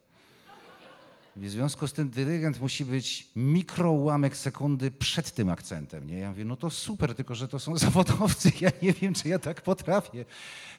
W 1.36 1.50
związku 1.50 1.88
z 1.88 1.94
tym 1.94 2.10
dyrygent 2.10 2.62
musi 2.62 2.86
być 2.86 3.28
mikroułamek 3.36 4.38
sekundy 4.38 4.92
przed 4.92 5.32
tym 5.32 5.50
akcentem. 5.50 6.08
Nie? 6.08 6.18
Ja 6.18 6.30
mówię, 6.30 6.46
no 6.46 6.56
to 6.56 6.70
super, 6.70 7.16
tylko 7.16 7.36
że 7.36 7.48
to 7.48 7.60
są 7.60 7.78
zawodowcy, 7.88 8.52
ja 8.62 8.70
nie 8.82 8.94
wiem, 8.94 9.14
czy 9.14 9.30
ja 9.30 9.40
tak 9.40 9.62
potrafię. 9.62 10.26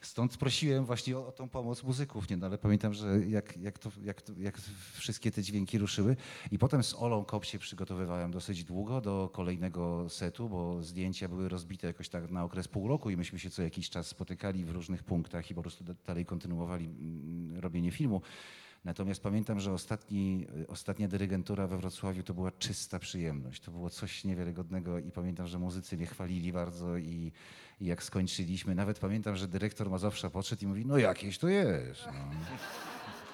Stąd 0.01 0.37
prosiłem 0.37 0.85
właśnie 0.85 1.17
o, 1.17 1.27
o 1.27 1.31
tą 1.31 1.49
pomoc 1.49 1.83
muzyków, 1.83 2.29
nie? 2.29 2.37
No, 2.37 2.45
ale 2.45 2.57
pamiętam, 2.57 2.93
że 2.93 3.25
jak, 3.27 3.57
jak, 3.57 3.79
to, 3.79 3.91
jak, 4.03 4.21
to, 4.21 4.33
jak 4.37 4.57
wszystkie 4.93 5.31
te 5.31 5.43
dźwięki 5.43 5.77
ruszyły 5.77 6.15
i 6.51 6.59
potem 6.59 6.83
z 6.83 6.93
Olą 6.93 7.25
Kop 7.25 7.45
się 7.45 7.59
przygotowywałem 7.59 8.31
dosyć 8.31 8.63
długo 8.63 9.01
do 9.01 9.29
kolejnego 9.33 10.09
setu, 10.09 10.49
bo 10.49 10.83
zdjęcia 10.83 11.27
były 11.29 11.49
rozbite 11.49 11.87
jakoś 11.87 12.09
tak 12.09 12.31
na 12.31 12.43
okres 12.43 12.67
pół 12.67 12.87
roku 12.87 13.09
i 13.09 13.17
myśmy 13.17 13.39
się 13.39 13.49
co 13.49 13.61
jakiś 13.61 13.89
czas 13.89 14.07
spotykali 14.07 14.65
w 14.65 14.69
różnych 14.69 15.03
punktach 15.03 15.51
i 15.51 15.55
po 15.55 15.61
prostu 15.61 15.83
da- 15.83 15.93
dalej 16.07 16.25
kontynuowali 16.25 16.85
mm, 16.85 17.59
robienie 17.59 17.91
filmu. 17.91 18.21
Natomiast 18.85 19.23
pamiętam, 19.23 19.59
że 19.59 19.73
ostatni, 19.73 20.47
ostatnia 20.67 21.07
dyrygentura 21.07 21.67
we 21.67 21.77
Wrocławiu 21.77 22.23
to 22.23 22.33
była 22.33 22.51
czysta 22.51 22.99
przyjemność. 22.99 23.61
To 23.61 23.71
było 23.71 23.89
coś 23.89 24.23
niewiarygodnego 24.23 24.99
i 24.99 25.11
pamiętam, 25.11 25.47
że 25.47 25.59
muzycy 25.59 25.97
mnie 25.97 26.05
chwalili 26.05 26.53
bardzo 26.53 26.97
i, 26.97 27.31
i 27.81 27.85
jak 27.85 28.03
skończyliśmy, 28.03 28.75
nawet 28.75 28.99
pamiętam, 28.99 29.35
że 29.35 29.47
dyrektor 29.47 29.89
Mazowsza 29.89 30.29
podszedł 30.29 30.63
i 30.63 30.67
mówi, 30.67 30.85
no 30.85 30.97
jakieś 30.97 31.37
to 31.37 31.47
jest. 31.47 32.05
No, 32.05 32.29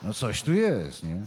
no 0.03 0.13
coś 0.13 0.41
tu 0.43 0.53
jest, 0.53 1.03
nie? 1.03 1.25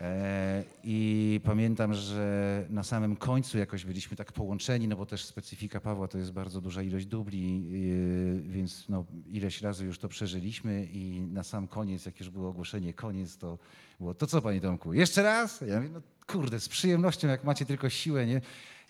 E, 0.00 0.64
I 0.84 1.40
pamiętam, 1.44 1.94
że 1.94 2.66
na 2.70 2.82
samym 2.82 3.16
końcu 3.16 3.58
jakoś 3.58 3.84
byliśmy 3.84 4.16
tak 4.16 4.32
połączeni, 4.32 4.88
no 4.88 4.96
bo 4.96 5.06
też 5.06 5.24
specyfika 5.24 5.80
Pawła 5.80 6.08
to 6.08 6.18
jest 6.18 6.32
bardzo 6.32 6.60
duża 6.60 6.82
ilość 6.82 7.06
dubli, 7.06 7.70
yy, 7.70 8.42
więc 8.42 8.88
no, 8.88 9.04
ileś 9.26 9.62
razy 9.62 9.84
już 9.84 9.98
to 9.98 10.08
przeżyliśmy 10.08 10.84
i 10.92 11.20
na 11.20 11.42
sam 11.42 11.68
koniec, 11.68 12.06
jak 12.06 12.20
już 12.20 12.30
było 12.30 12.48
ogłoszenie 12.48 12.94
koniec, 12.94 13.36
to 13.36 13.58
było 14.00 14.14
to 14.14 14.26
co 14.26 14.42
panie 14.42 14.60
Tomku, 14.60 14.92
jeszcze 14.92 15.22
raz? 15.22 15.60
Ja 15.60 15.76
mówię, 15.76 15.88
no 15.92 16.00
kurde, 16.26 16.60
z 16.60 16.68
przyjemnością, 16.68 17.28
jak 17.28 17.44
macie 17.44 17.66
tylko 17.66 17.90
siłę, 17.90 18.26
nie? 18.26 18.40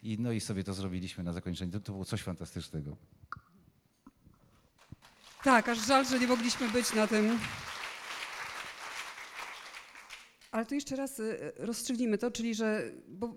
I, 0.02 0.16
no 0.20 0.32
i 0.32 0.40
sobie 0.40 0.64
to 0.64 0.74
zrobiliśmy 0.74 1.24
na 1.24 1.32
zakończenie. 1.32 1.72
To, 1.72 1.80
to 1.80 1.92
było 1.92 2.04
coś 2.04 2.22
fantastycznego. 2.22 2.96
Tak, 5.44 5.68
aż 5.68 5.86
żal, 5.86 6.06
że 6.06 6.18
nie 6.18 6.26
mogliśmy 6.26 6.68
być 6.68 6.94
na 6.94 7.06
tym. 7.06 7.38
Ale 10.50 10.66
to 10.66 10.74
jeszcze 10.74 10.96
raz 10.96 11.20
y, 11.20 11.52
rozstrzygnijmy 11.56 12.18
to, 12.18 12.30
czyli 12.30 12.54
że, 12.54 12.82
bo 13.08 13.34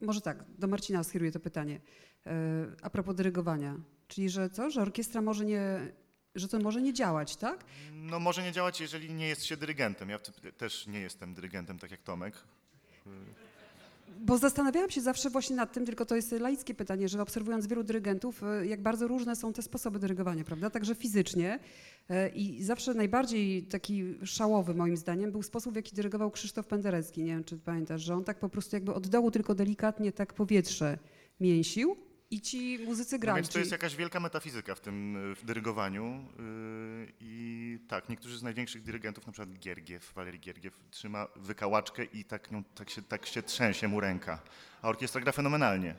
może 0.00 0.20
tak, 0.20 0.44
do 0.58 0.66
Marcina 0.66 1.04
skieruję 1.04 1.32
to 1.32 1.40
pytanie. 1.40 1.80
Y, 2.26 2.30
A 2.82 2.90
propos 2.90 3.14
dyrygowania, 3.14 3.76
czyli 4.08 4.28
że 4.30 4.50
co, 4.50 4.70
że 4.70 4.82
orkiestra 4.82 5.20
może 5.20 5.44
nie, 5.44 5.92
że 6.34 6.48
to 6.48 6.58
może 6.58 6.82
nie 6.82 6.92
działać, 6.92 7.36
tak? 7.36 7.64
No 7.92 8.20
może 8.20 8.42
nie 8.42 8.52
działać, 8.52 8.80
jeżeli 8.80 9.14
nie 9.14 9.28
jest 9.28 9.44
się 9.44 9.56
dyrygentem. 9.56 10.08
Ja 10.08 10.18
też 10.56 10.86
nie 10.86 11.00
jestem 11.00 11.34
dyrygentem, 11.34 11.78
tak 11.78 11.90
jak 11.90 12.02
Tomek. 12.02 12.34
Bo 14.20 14.38
zastanawiałam 14.38 14.90
się 14.90 15.00
zawsze 15.00 15.30
właśnie 15.30 15.56
nad 15.56 15.72
tym, 15.72 15.86
tylko 15.86 16.06
to 16.06 16.16
jest 16.16 16.32
laickie 16.32 16.74
pytanie, 16.74 17.08
że 17.08 17.22
obserwując 17.22 17.66
wielu 17.66 17.84
dyrygentów, 17.84 18.42
y, 18.62 18.66
jak 18.66 18.82
bardzo 18.82 19.08
różne 19.08 19.36
są 19.36 19.52
te 19.52 19.62
sposoby 19.62 19.98
dyrygowania, 19.98 20.44
prawda? 20.44 20.70
Także 20.70 20.94
fizycznie. 20.94 21.58
Y, 22.10 22.28
I 22.28 22.62
zawsze 22.62 22.94
najbardziej 22.94 23.62
taki 23.62 24.14
szałowy 24.24 24.74
moim 24.74 24.96
zdaniem 24.96 25.32
był 25.32 25.42
sposób, 25.42 25.72
w 25.72 25.76
jaki 25.76 25.96
dyrygował 25.96 26.30
Krzysztof 26.30 26.66
Penderecki. 26.66 27.22
Nie 27.22 27.32
wiem, 27.32 27.44
czy 27.44 27.58
pamiętasz, 27.58 28.02
że 28.02 28.14
on 28.14 28.24
tak 28.24 28.38
po 28.38 28.48
prostu 28.48 28.76
jakby 28.76 28.94
od 28.94 29.08
dołu 29.08 29.30
tylko 29.30 29.54
delikatnie 29.54 30.12
tak 30.12 30.34
powietrze 30.34 30.98
mięsił 31.40 31.96
i 32.30 32.40
ci 32.40 32.78
muzycy 32.78 33.16
No 33.16 33.20
grali. 33.20 33.36
więc 33.36 33.48
to 33.48 33.58
jest 33.58 33.72
jakaś 33.72 33.96
wielka 33.96 34.20
metafizyka 34.20 34.74
w 34.74 34.80
tym 34.80 35.16
y, 35.32 35.34
w 35.34 35.44
dyrygowaniu. 35.44 36.24
y, 36.40 37.12
I 37.20 37.78
tak, 37.88 38.08
niektórzy 38.08 38.38
z 38.38 38.42
największych 38.42 38.82
dyrygentów, 38.82 39.26
na 39.26 39.32
przykład 39.32 39.58
Giergiew, 39.58 40.12
Walery 40.14 40.38
Giergiew, 40.38 40.78
trzyma 40.90 41.26
wykałaczkę 41.36 42.04
i 42.04 42.24
tak, 42.24 42.50
nią, 42.50 42.64
tak, 42.74 42.90
się, 42.90 43.02
tak 43.02 43.26
się 43.26 43.42
trzęsie 43.42 43.88
mu 43.88 44.00
ręka. 44.00 44.42
A 44.82 44.88
orkiestra 44.88 45.20
gra 45.20 45.32
fenomenalnie. 45.32 45.94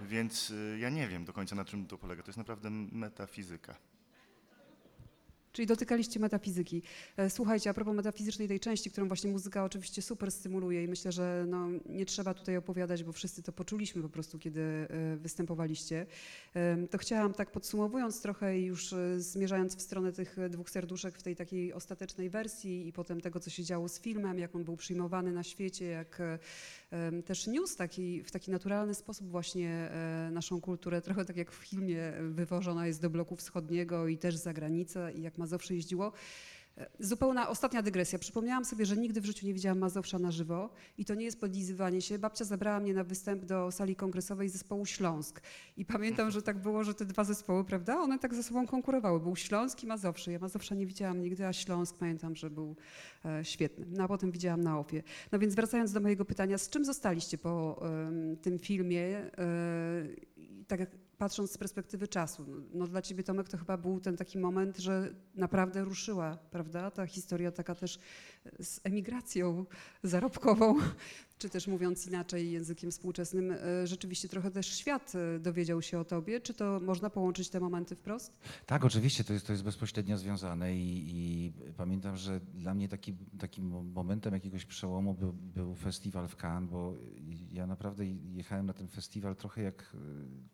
Więc 0.00 0.50
y, 0.50 0.78
ja 0.80 0.90
nie 0.90 1.08
wiem 1.08 1.24
do 1.24 1.32
końca 1.32 1.56
na 1.56 1.64
czym 1.64 1.86
to 1.86 1.98
polega. 1.98 2.22
To 2.22 2.28
jest 2.28 2.38
naprawdę 2.38 2.70
metafizyka. 2.92 3.74
Czyli 5.56 5.66
dotykaliście 5.66 6.20
metafizyki. 6.20 6.82
E, 7.16 7.30
Słuchajcie, 7.30 7.70
a 7.70 7.74
propos 7.74 7.94
metafizycznej 7.94 8.48
tej 8.48 8.60
części, 8.60 8.90
którą 8.90 9.08
właśnie 9.08 9.30
muzyka 9.30 9.64
oczywiście 9.64 10.02
super 10.02 10.30
stymuluje 10.30 10.84
i 10.84 10.88
myślę, 10.88 11.12
że 11.12 11.44
no, 11.48 11.68
nie 11.86 12.06
trzeba 12.06 12.34
tutaj 12.34 12.56
opowiadać, 12.56 13.04
bo 13.04 13.12
wszyscy 13.12 13.42
to 13.42 13.52
poczuliśmy 13.52 14.02
po 14.02 14.08
prostu, 14.08 14.38
kiedy 14.38 14.60
e, 14.60 15.16
występowaliście. 15.16 16.06
To 16.90 16.98
chciałam 16.98 17.34
tak 17.34 17.50
podsumowując 17.50 18.22
trochę 18.22 18.58
i 18.58 18.64
już 18.64 18.92
e, 18.92 19.20
zmierzając 19.20 19.76
w 19.76 19.82
stronę 19.82 20.12
tych 20.12 20.36
dwóch 20.50 20.70
serduszek 20.70 21.18
w 21.18 21.22
tej 21.22 21.36
takiej 21.36 21.72
ostatecznej 21.72 22.30
wersji 22.30 22.88
i 22.88 22.92
potem 22.92 23.20
tego, 23.20 23.40
co 23.40 23.50
się 23.50 23.64
działo 23.64 23.88
z 23.88 24.00
filmem, 24.00 24.38
jak 24.38 24.56
on 24.56 24.64
był 24.64 24.76
przyjmowany 24.76 25.32
na 25.32 25.42
świecie, 25.42 25.84
jak 25.84 26.18
też 27.24 27.46
niósł 27.46 27.76
taki, 27.76 28.22
w 28.22 28.30
taki 28.30 28.50
naturalny 28.50 28.94
sposób 28.94 29.28
właśnie 29.28 29.70
e, 29.70 30.30
naszą 30.32 30.60
kulturę, 30.60 31.02
trochę 31.02 31.24
tak 31.24 31.36
jak 31.36 31.50
w 31.52 31.54
filmie 31.54 32.02
e, 32.02 32.22
wywożona 32.22 32.86
jest 32.86 33.02
do 33.02 33.10
bloku 33.10 33.36
wschodniego 33.36 34.08
i 34.08 34.18
też 34.18 34.36
za 34.36 34.52
granicę 34.52 35.12
i 35.14 35.22
jak 35.22 35.38
Mazowsze 35.38 35.74
jeździło. 35.74 36.12
E, 36.78 36.86
Zupełna 36.98 37.48
ostatnia 37.48 37.82
dygresja. 37.82 38.18
Przypomniałam 38.18 38.64
sobie, 38.64 38.86
że 38.86 38.96
nigdy 38.96 39.20
w 39.20 39.24
życiu 39.24 39.46
nie 39.46 39.54
widziałam 39.54 39.78
Mazowsza 39.78 40.18
na 40.18 40.30
żywo 40.30 40.70
i 40.98 41.04
to 41.04 41.14
nie 41.14 41.24
jest 41.24 41.40
podlizywanie 41.40 42.02
się. 42.02 42.18
Babcia 42.18 42.44
zabrała 42.44 42.80
mnie 42.80 42.94
na 42.94 43.04
występ 43.04 43.44
do 43.44 43.70
sali 43.72 43.96
kongresowej 43.96 44.48
zespołu 44.48 44.86
Śląsk 44.86 45.40
i 45.76 45.84
pamiętam, 45.84 46.30
że 46.30 46.42
tak 46.42 46.58
było, 46.58 46.84
że 46.84 46.94
te 46.94 47.04
dwa 47.04 47.24
zespoły, 47.24 47.64
prawda, 47.64 48.00
one 48.00 48.18
tak 48.18 48.34
ze 48.34 48.42
sobą 48.42 48.66
konkurowały. 48.66 49.20
Był 49.20 49.36
Śląsk 49.36 49.84
i 49.84 49.86
Mazowszy. 49.86 50.32
Ja 50.32 50.38
Mazowsza 50.38 50.74
nie 50.74 50.86
widziałam 50.86 51.20
nigdy, 51.20 51.46
a 51.46 51.52
Śląsk 51.52 51.96
pamiętam, 51.98 52.36
że 52.36 52.50
był 52.50 52.76
e, 53.24 53.44
świetny. 53.44 53.86
No 53.88 54.04
a 54.04 54.08
potem 54.08 54.30
widziałam 54.30 54.60
na 54.60 54.78
opie. 54.78 55.02
No 55.32 55.38
więc 55.38 55.54
wracając 55.54 55.92
do 55.92 56.00
mojego 56.00 56.24
pytania, 56.24 56.58
z 56.58 56.68
czym 56.68 56.84
zostaliście 56.84 57.38
po 57.38 57.82
em, 57.82 58.36
tym 58.36 58.58
filmie? 58.58 59.06
E, 59.06 59.32
tak 60.66 60.80
jak 60.80 60.90
patrząc 61.18 61.52
z 61.52 61.58
perspektywy 61.58 62.08
czasu, 62.08 62.46
no, 62.74 62.86
dla 62.86 63.02
ciebie 63.02 63.22
Tomek 63.22 63.48
to 63.48 63.58
chyba 63.58 63.76
był 63.76 64.00
ten 64.00 64.16
taki 64.16 64.38
moment, 64.38 64.78
że 64.78 65.14
naprawdę 65.34 65.84
ruszyła, 65.84 66.38
prawda? 66.50 66.90
Ta 66.90 67.06
historia 67.06 67.52
taka 67.52 67.74
też 67.74 67.98
z 68.60 68.80
emigracją 68.84 69.64
zarobkową, 70.02 70.76
czy 71.38 71.48
też 71.50 71.66
mówiąc 71.66 72.06
inaczej 72.06 72.50
językiem 72.52 72.90
współczesnym, 72.90 73.50
e, 73.50 73.86
rzeczywiście 73.86 74.28
trochę 74.28 74.50
też 74.50 74.66
świat 74.66 75.12
e, 75.14 75.38
dowiedział 75.38 75.82
się 75.82 75.98
o 75.98 76.04
tobie. 76.04 76.40
Czy 76.40 76.54
to 76.54 76.80
można 76.80 77.10
połączyć 77.10 77.48
te 77.48 77.60
momenty 77.60 77.96
wprost? 77.96 78.40
Tak, 78.66 78.84
oczywiście, 78.84 79.24
to 79.24 79.32
jest, 79.32 79.46
to 79.46 79.52
jest 79.52 79.64
bezpośrednio 79.64 80.18
związane 80.18 80.76
i, 80.76 81.04
i 81.08 81.52
pamiętam, 81.76 82.16
że 82.16 82.40
dla 82.54 82.74
mnie 82.74 82.88
taki, 82.88 83.14
takim 83.38 83.68
mo- 83.68 83.82
momentem 83.82 84.34
jakiegoś 84.34 84.64
przełomu 84.64 85.14
był, 85.14 85.32
był 85.32 85.74
festiwal 85.74 86.28
w 86.28 86.36
Cannes, 86.44 86.70
bo 86.70 86.94
ja 87.52 87.66
naprawdę 87.66 88.06
jechałem 88.34 88.66
na 88.66 88.72
ten 88.72 88.88
festiwal 88.88 89.36
trochę 89.36 89.62
jak 89.62 89.82
e, 89.94 89.98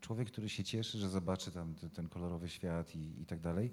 człowiek, 0.00 0.28
który 0.28 0.48
się 0.48 0.64
cieszy, 0.64 0.98
że 0.98 1.08
zobaczy 1.10 1.50
tam 1.52 1.74
te- 1.74 1.90
ten 1.90 2.08
kolorowy 2.08 2.48
świat 2.48 2.96
i, 2.96 3.20
i 3.22 3.26
tak 3.26 3.40
dalej. 3.40 3.70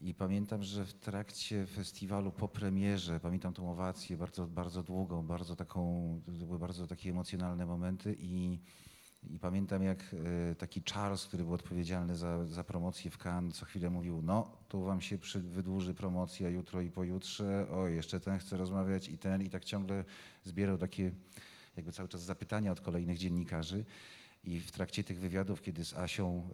I 0.00 0.14
pamiętam, 0.14 0.62
że 0.62 0.86
w 0.86 0.94
trakcie 0.94 1.66
festiwalu 1.66 2.32
po 2.32 2.48
premierze, 2.48 3.20
pamiętam 3.20 3.52
tą 3.52 3.70
owację 3.70 4.16
bardzo, 4.16 4.46
bardzo 4.46 4.82
długą, 4.82 5.26
bardzo 5.26 5.56
taką, 5.56 6.20
to 6.40 6.46
były 6.46 6.58
bardzo 6.58 6.86
takie 6.86 7.10
emocjonalne 7.10 7.66
momenty 7.66 8.16
i, 8.18 8.58
i 9.22 9.38
pamiętam 9.38 9.82
jak 9.82 10.14
e, 10.50 10.54
taki 10.54 10.82
Charles, 10.92 11.26
który 11.26 11.44
był 11.44 11.54
odpowiedzialny 11.54 12.16
za, 12.16 12.46
za 12.46 12.64
promocję 12.64 13.10
w 13.10 13.18
Cannes, 13.18 13.56
co 13.56 13.66
chwilę 13.66 13.90
mówił, 13.90 14.22
no 14.22 14.56
tu 14.68 14.82
wam 14.84 15.00
się 15.00 15.18
przy, 15.18 15.40
wydłuży 15.40 15.94
promocja 15.94 16.48
jutro 16.48 16.80
i 16.80 16.90
pojutrze, 16.90 17.66
o 17.70 17.88
jeszcze 17.88 18.20
ten 18.20 18.38
chce 18.38 18.56
rozmawiać 18.56 19.08
i 19.08 19.18
ten 19.18 19.42
i 19.42 19.50
tak 19.50 19.64
ciągle 19.64 20.04
zbierał 20.44 20.78
takie 20.78 21.10
jakby 21.76 21.92
cały 21.92 22.08
czas 22.08 22.22
zapytania 22.22 22.72
od 22.72 22.80
kolejnych 22.80 23.18
dziennikarzy. 23.18 23.84
I 24.44 24.60
w 24.60 24.72
trakcie 24.72 25.04
tych 25.04 25.20
wywiadów, 25.20 25.62
kiedy 25.62 25.84
z 25.84 25.94
Asią 25.94 26.48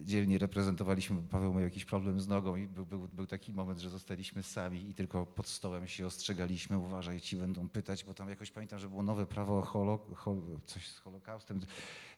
y, 0.00 0.04
dzielnie 0.04 0.38
reprezentowaliśmy, 0.38 1.22
Paweł 1.22 1.54
miał 1.54 1.62
jakiś 1.62 1.84
problem 1.84 2.20
z 2.20 2.28
nogą 2.28 2.56
i 2.56 2.66
był, 2.66 2.86
był, 2.86 3.08
był, 3.12 3.26
taki 3.26 3.52
moment, 3.52 3.80
że 3.80 3.90
zostaliśmy 3.90 4.42
sami 4.42 4.90
i 4.90 4.94
tylko 4.94 5.26
pod 5.26 5.48
stołem 5.48 5.86
się 5.86 6.06
ostrzegaliśmy, 6.06 6.78
uważaj, 6.78 7.20
ci 7.20 7.36
będą 7.36 7.68
pytać, 7.68 8.04
bo 8.04 8.14
tam 8.14 8.28
jakoś 8.28 8.50
pamiętam, 8.50 8.78
że 8.78 8.88
było 8.88 9.02
nowe 9.02 9.26
prawo 9.26 9.58
o 9.58 9.62
holo, 9.62 9.98
hol, 10.14 10.42
coś 10.66 10.88
z 10.88 10.98
Holokaustem. 10.98 11.60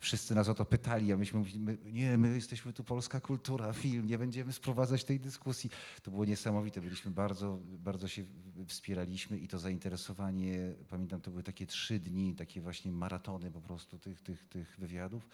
Wszyscy 0.01 0.35
nas 0.35 0.49
o 0.49 0.55
to 0.55 0.65
pytali, 0.65 1.12
a 1.12 1.17
myśmy 1.17 1.39
mówili, 1.39 1.61
my, 1.61 1.79
nie, 1.85 2.19
my 2.19 2.35
jesteśmy 2.35 2.73
tu 2.73 2.85
polska 2.85 3.21
kultura, 3.21 3.73
film, 3.73 4.07
nie 4.07 4.19
będziemy 4.19 4.53
sprowadzać 4.53 5.05
tej 5.05 5.21
dyskusji. 5.21 5.71
To 6.03 6.11
było 6.11 6.25
niesamowite, 6.25 6.81
byliśmy 6.81 7.11
bardzo, 7.11 7.59
bardzo 7.79 8.09
się 8.09 8.25
wspieraliśmy 8.67 9.39
i 9.39 9.49
to 9.49 9.59
zainteresowanie, 9.59 10.75
pamiętam, 10.89 11.21
to 11.21 11.31
były 11.31 11.43
takie 11.43 11.67
trzy 11.67 12.01
dni, 12.01 12.35
takie 12.35 12.61
właśnie 12.61 12.93
maratony 12.93 13.51
po 13.51 13.61
prostu 13.61 13.99
tych, 13.99 14.23
tych, 14.23 14.45
tych 14.45 14.66
wywiadów. 14.79 15.29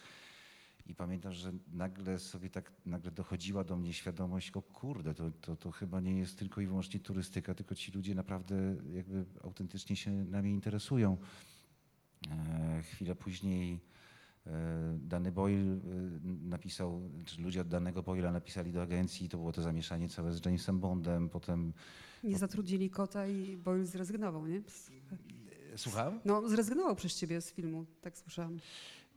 I 0.85 0.95
pamiętam, 0.95 1.33
że 1.33 1.53
nagle 1.73 2.19
sobie 2.19 2.49
tak, 2.49 2.71
nagle 2.85 3.11
dochodziła 3.11 3.63
do 3.63 3.77
mnie 3.77 3.93
świadomość, 3.93 4.51
o 4.51 4.61
kurde, 4.61 5.13
to, 5.13 5.31
to, 5.31 5.55
to 5.55 5.71
chyba 5.71 5.99
nie 5.99 6.19
jest 6.19 6.39
tylko 6.39 6.61
i 6.61 6.67
wyłącznie 6.67 6.99
turystyka, 6.99 7.55
tylko 7.55 7.75
ci 7.75 7.91
ludzie 7.91 8.15
naprawdę 8.15 8.55
jakby 8.93 9.25
autentycznie 9.43 9.95
się 9.95 10.11
nami 10.11 10.51
interesują. 10.51 11.17
E, 12.31 12.81
chwilę 12.83 13.15
później 13.15 13.79
e, 14.47 14.97
Dany 15.01 15.31
Boyle 15.31 15.73
e, 15.73 15.79
napisał, 16.23 17.01
czy 17.25 17.41
ludzie 17.41 17.61
od 17.61 17.67
danego 17.67 18.03
Boyla 18.03 18.31
napisali 18.31 18.71
do 18.71 18.81
agencji, 18.81 19.29
to 19.29 19.37
było 19.37 19.51
to 19.51 19.61
zamieszanie 19.61 20.09
całe 20.09 20.33
z 20.33 20.45
Jamesem 20.45 20.79
Bondem, 20.79 21.29
potem... 21.29 21.73
Nie 22.23 22.37
zatrudnili 22.37 22.89
kota 22.89 23.27
i 23.27 23.57
Boyle 23.57 23.85
zrezygnował, 23.85 24.47
nie? 24.47 24.61
Słucham? 25.75 26.19
No, 26.25 26.49
zrezygnował 26.49 26.95
przez 26.95 27.19
ciebie 27.19 27.41
z 27.41 27.51
filmu, 27.51 27.85
tak 28.01 28.17
słyszałam. 28.17 28.59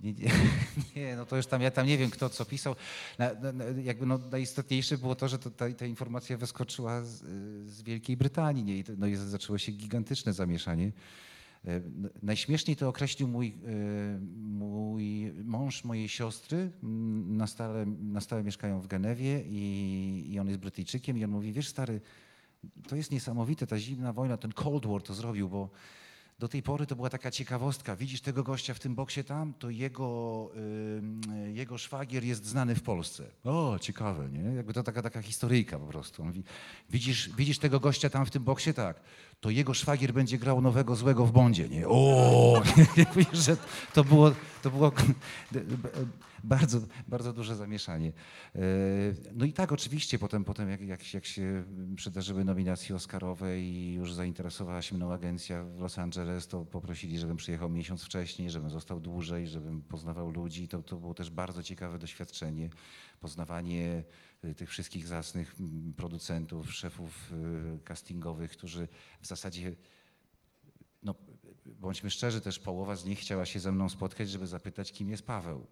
Nie, 0.00 0.12
nie, 0.12 0.30
nie, 0.96 1.16
no 1.16 1.26
to 1.26 1.36
już 1.36 1.46
tam, 1.46 1.62
ja 1.62 1.70
tam 1.70 1.86
nie 1.86 1.98
wiem 1.98 2.10
kto 2.10 2.28
co 2.28 2.44
pisał. 2.44 2.76
Na, 3.18 3.34
na, 3.52 3.64
jakby 3.64 4.06
no, 4.06 4.18
najistotniejsze 4.30 4.98
było 4.98 5.14
to, 5.14 5.28
że 5.28 5.38
to, 5.38 5.50
ta, 5.50 5.72
ta 5.72 5.86
informacja 5.86 6.36
wyskoczyła 6.36 7.02
z, 7.02 7.22
z 7.70 7.82
Wielkiej 7.82 8.16
Brytanii 8.16 8.64
nie? 8.64 8.76
i 8.78 8.84
no, 8.98 9.06
i 9.06 9.16
zaczęło 9.16 9.58
się 9.58 9.72
gigantyczne 9.72 10.32
zamieszanie. 10.32 10.92
E, 11.66 11.80
najśmieszniej 12.22 12.76
to 12.76 12.88
określił 12.88 13.28
mój, 13.28 13.48
e, 13.48 14.18
mój 14.36 15.32
mąż 15.44 15.84
mojej 15.84 16.08
siostry. 16.08 16.70
Na 17.26 17.46
stałe, 17.46 17.86
na 17.86 18.20
stałe 18.20 18.42
mieszkają 18.42 18.80
w 18.80 18.86
Genewie 18.86 19.42
i, 19.46 20.32
i 20.32 20.38
on 20.38 20.48
jest 20.48 20.60
Brytyjczykiem 20.60 21.18
i 21.18 21.24
on 21.24 21.30
mówi, 21.30 21.52
wiesz 21.52 21.68
stary, 21.68 22.00
to 22.88 22.96
jest 22.96 23.10
niesamowite, 23.10 23.66
ta 23.66 23.78
zimna 23.78 24.12
wojna, 24.12 24.36
ten 24.36 24.52
Cold 24.52 24.86
War 24.86 25.02
to 25.02 25.14
zrobił, 25.14 25.48
bo 25.48 25.70
do 26.38 26.48
tej 26.48 26.62
pory 26.62 26.86
to 26.86 26.96
była 26.96 27.10
taka 27.10 27.30
ciekawostka. 27.30 27.96
Widzisz 27.96 28.20
tego 28.20 28.42
gościa 28.42 28.74
w 28.74 28.78
tym 28.78 28.94
boksie 28.94 29.24
tam, 29.24 29.54
to 29.54 29.70
jego, 29.70 30.50
jego 31.52 31.78
szwagier 31.78 32.24
jest 32.24 32.44
znany 32.44 32.74
w 32.74 32.82
Polsce. 32.82 33.24
O, 33.44 33.78
ciekawe, 33.80 34.28
nie? 34.28 34.54
Jakby 34.54 34.72
to 34.72 34.82
taka, 34.82 35.02
taka 35.02 35.22
historyjka 35.22 35.78
po 35.78 35.86
prostu. 35.86 36.24
Mówi, 36.24 36.44
widzisz, 36.90 37.30
widzisz 37.36 37.58
tego 37.58 37.80
gościa 37.80 38.10
tam 38.10 38.26
w 38.26 38.30
tym 38.30 38.44
boksie? 38.44 38.74
Tak. 38.74 39.00
To 39.40 39.50
jego 39.50 39.74
szwagier 39.74 40.12
będzie 40.12 40.38
grał 40.38 40.60
nowego 40.60 40.96
złego 40.96 41.26
w 41.26 41.32
Bondzie, 41.32 41.68
nie? 41.68 41.88
O, 41.88 42.62
że 43.32 43.56
to 43.94 44.04
było, 44.04 44.32
to 44.62 44.70
było 44.70 44.92
bardzo, 46.46 46.80
bardzo 47.08 47.32
duże 47.32 47.56
zamieszanie. 47.56 48.12
E, 48.54 48.60
no 49.34 49.44
i 49.44 49.52
tak 49.52 49.72
oczywiście 49.72 50.18
potem, 50.18 50.44
potem 50.44 50.70
jak, 50.70 50.80
jak, 50.80 51.14
jak 51.14 51.24
się 51.24 51.64
przydarzyły 51.96 52.44
nominacje 52.44 52.96
Oscarowe 52.96 53.60
i 53.60 53.94
już 53.94 54.14
zainteresowała 54.14 54.82
się 54.82 54.94
mną 54.94 55.12
agencja 55.12 55.64
w 55.64 55.80
Los 55.80 55.98
Angeles, 55.98 56.46
to 56.46 56.64
poprosili, 56.64 57.18
żebym 57.18 57.36
przyjechał 57.36 57.70
miesiąc 57.70 58.04
wcześniej, 58.04 58.50
żebym 58.50 58.70
został 58.70 59.00
dłużej, 59.00 59.48
żebym 59.48 59.82
poznawał 59.82 60.30
ludzi. 60.30 60.68
To, 60.68 60.82
to 60.82 60.96
było 60.96 61.14
też 61.14 61.30
bardzo 61.30 61.62
ciekawe 61.62 61.98
doświadczenie, 61.98 62.70
poznawanie 63.20 64.04
e, 64.42 64.54
tych 64.54 64.70
wszystkich 64.70 65.06
zacnych 65.06 65.56
producentów, 65.96 66.72
szefów 66.72 67.32
e, 67.32 67.78
castingowych, 67.78 68.50
którzy 68.50 68.88
w 69.20 69.26
zasadzie 69.26 69.76
no, 71.02 71.14
bądźmy 71.66 72.10
szczerzy, 72.10 72.40
też 72.40 72.58
połowa 72.58 72.96
z 72.96 73.04
nich 73.04 73.18
chciała 73.18 73.46
się 73.46 73.60
ze 73.60 73.72
mną 73.72 73.88
spotkać, 73.88 74.30
żeby 74.30 74.46
zapytać, 74.46 74.92
kim 74.92 75.10
jest 75.10 75.26
Paweł. 75.26 75.66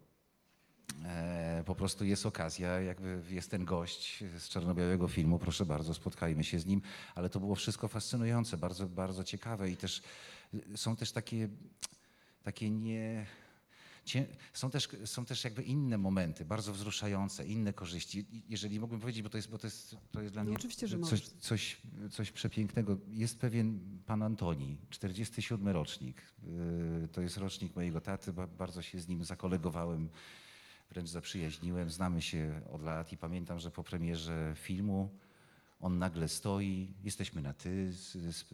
E, 1.04 1.62
po 1.66 1.74
prostu 1.74 2.04
jest 2.04 2.26
okazja, 2.26 2.80
jakby 2.80 3.22
jest 3.30 3.50
ten 3.50 3.64
gość 3.64 4.24
z 4.38 4.48
czarno-białego 4.48 5.08
filmu, 5.08 5.38
proszę 5.38 5.66
bardzo, 5.66 5.94
spotkajmy 5.94 6.44
się 6.44 6.58
z 6.58 6.66
nim, 6.66 6.82
ale 7.14 7.30
to 7.30 7.40
było 7.40 7.54
wszystko 7.54 7.88
fascynujące, 7.88 8.56
bardzo, 8.56 8.86
bardzo 8.86 9.24
ciekawe 9.24 9.70
i 9.70 9.76
też 9.76 10.02
są 10.76 10.96
też 10.96 11.12
takie, 11.12 11.48
takie 12.42 12.70
nie... 12.70 13.26
Są 14.52 14.70
też, 14.70 14.88
są 15.04 15.24
też 15.24 15.44
jakby 15.44 15.62
inne 15.62 15.98
momenty, 15.98 16.44
bardzo 16.44 16.72
wzruszające, 16.72 17.46
inne 17.46 17.72
korzyści. 17.72 18.26
Jeżeli 18.48 18.80
mógłbym 18.80 19.00
powiedzieć, 19.00 19.22
bo 19.22 19.28
to 19.28 19.38
jest, 19.38 19.50
bo 19.50 19.58
to 19.58 19.66
jest, 19.66 19.96
to 20.12 20.22
jest 20.22 20.34
dla 20.34 20.44
no 20.44 20.50
mnie 20.50 20.58
coś, 21.04 21.28
coś, 21.28 21.76
coś 22.10 22.30
przepięknego. 22.30 22.98
Jest 23.08 23.38
pewien 23.38 23.80
pan 24.06 24.22
Antoni, 24.22 24.78
47 24.90 25.68
rocznik. 25.68 26.22
Y, 27.04 27.08
to 27.12 27.20
jest 27.20 27.36
rocznik 27.36 27.76
mojego 27.76 28.00
taty, 28.00 28.32
bardzo 28.32 28.82
się 28.82 29.00
z 29.00 29.08
nim 29.08 29.24
zakolegowałem 29.24 30.08
wręcz 30.90 31.08
zaprzyjaźniłem, 31.08 31.90
znamy 31.90 32.22
się 32.22 32.60
od 32.72 32.82
lat 32.82 33.12
i 33.12 33.16
pamiętam, 33.16 33.58
że 33.58 33.70
po 33.70 33.84
premierze 33.84 34.52
filmu 34.56 35.10
on 35.80 35.98
nagle 35.98 36.28
stoi, 36.28 36.94
jesteśmy 37.04 37.42
na 37.42 37.52
ty 37.52 37.92
z, 37.92 38.12
z, 38.12 38.44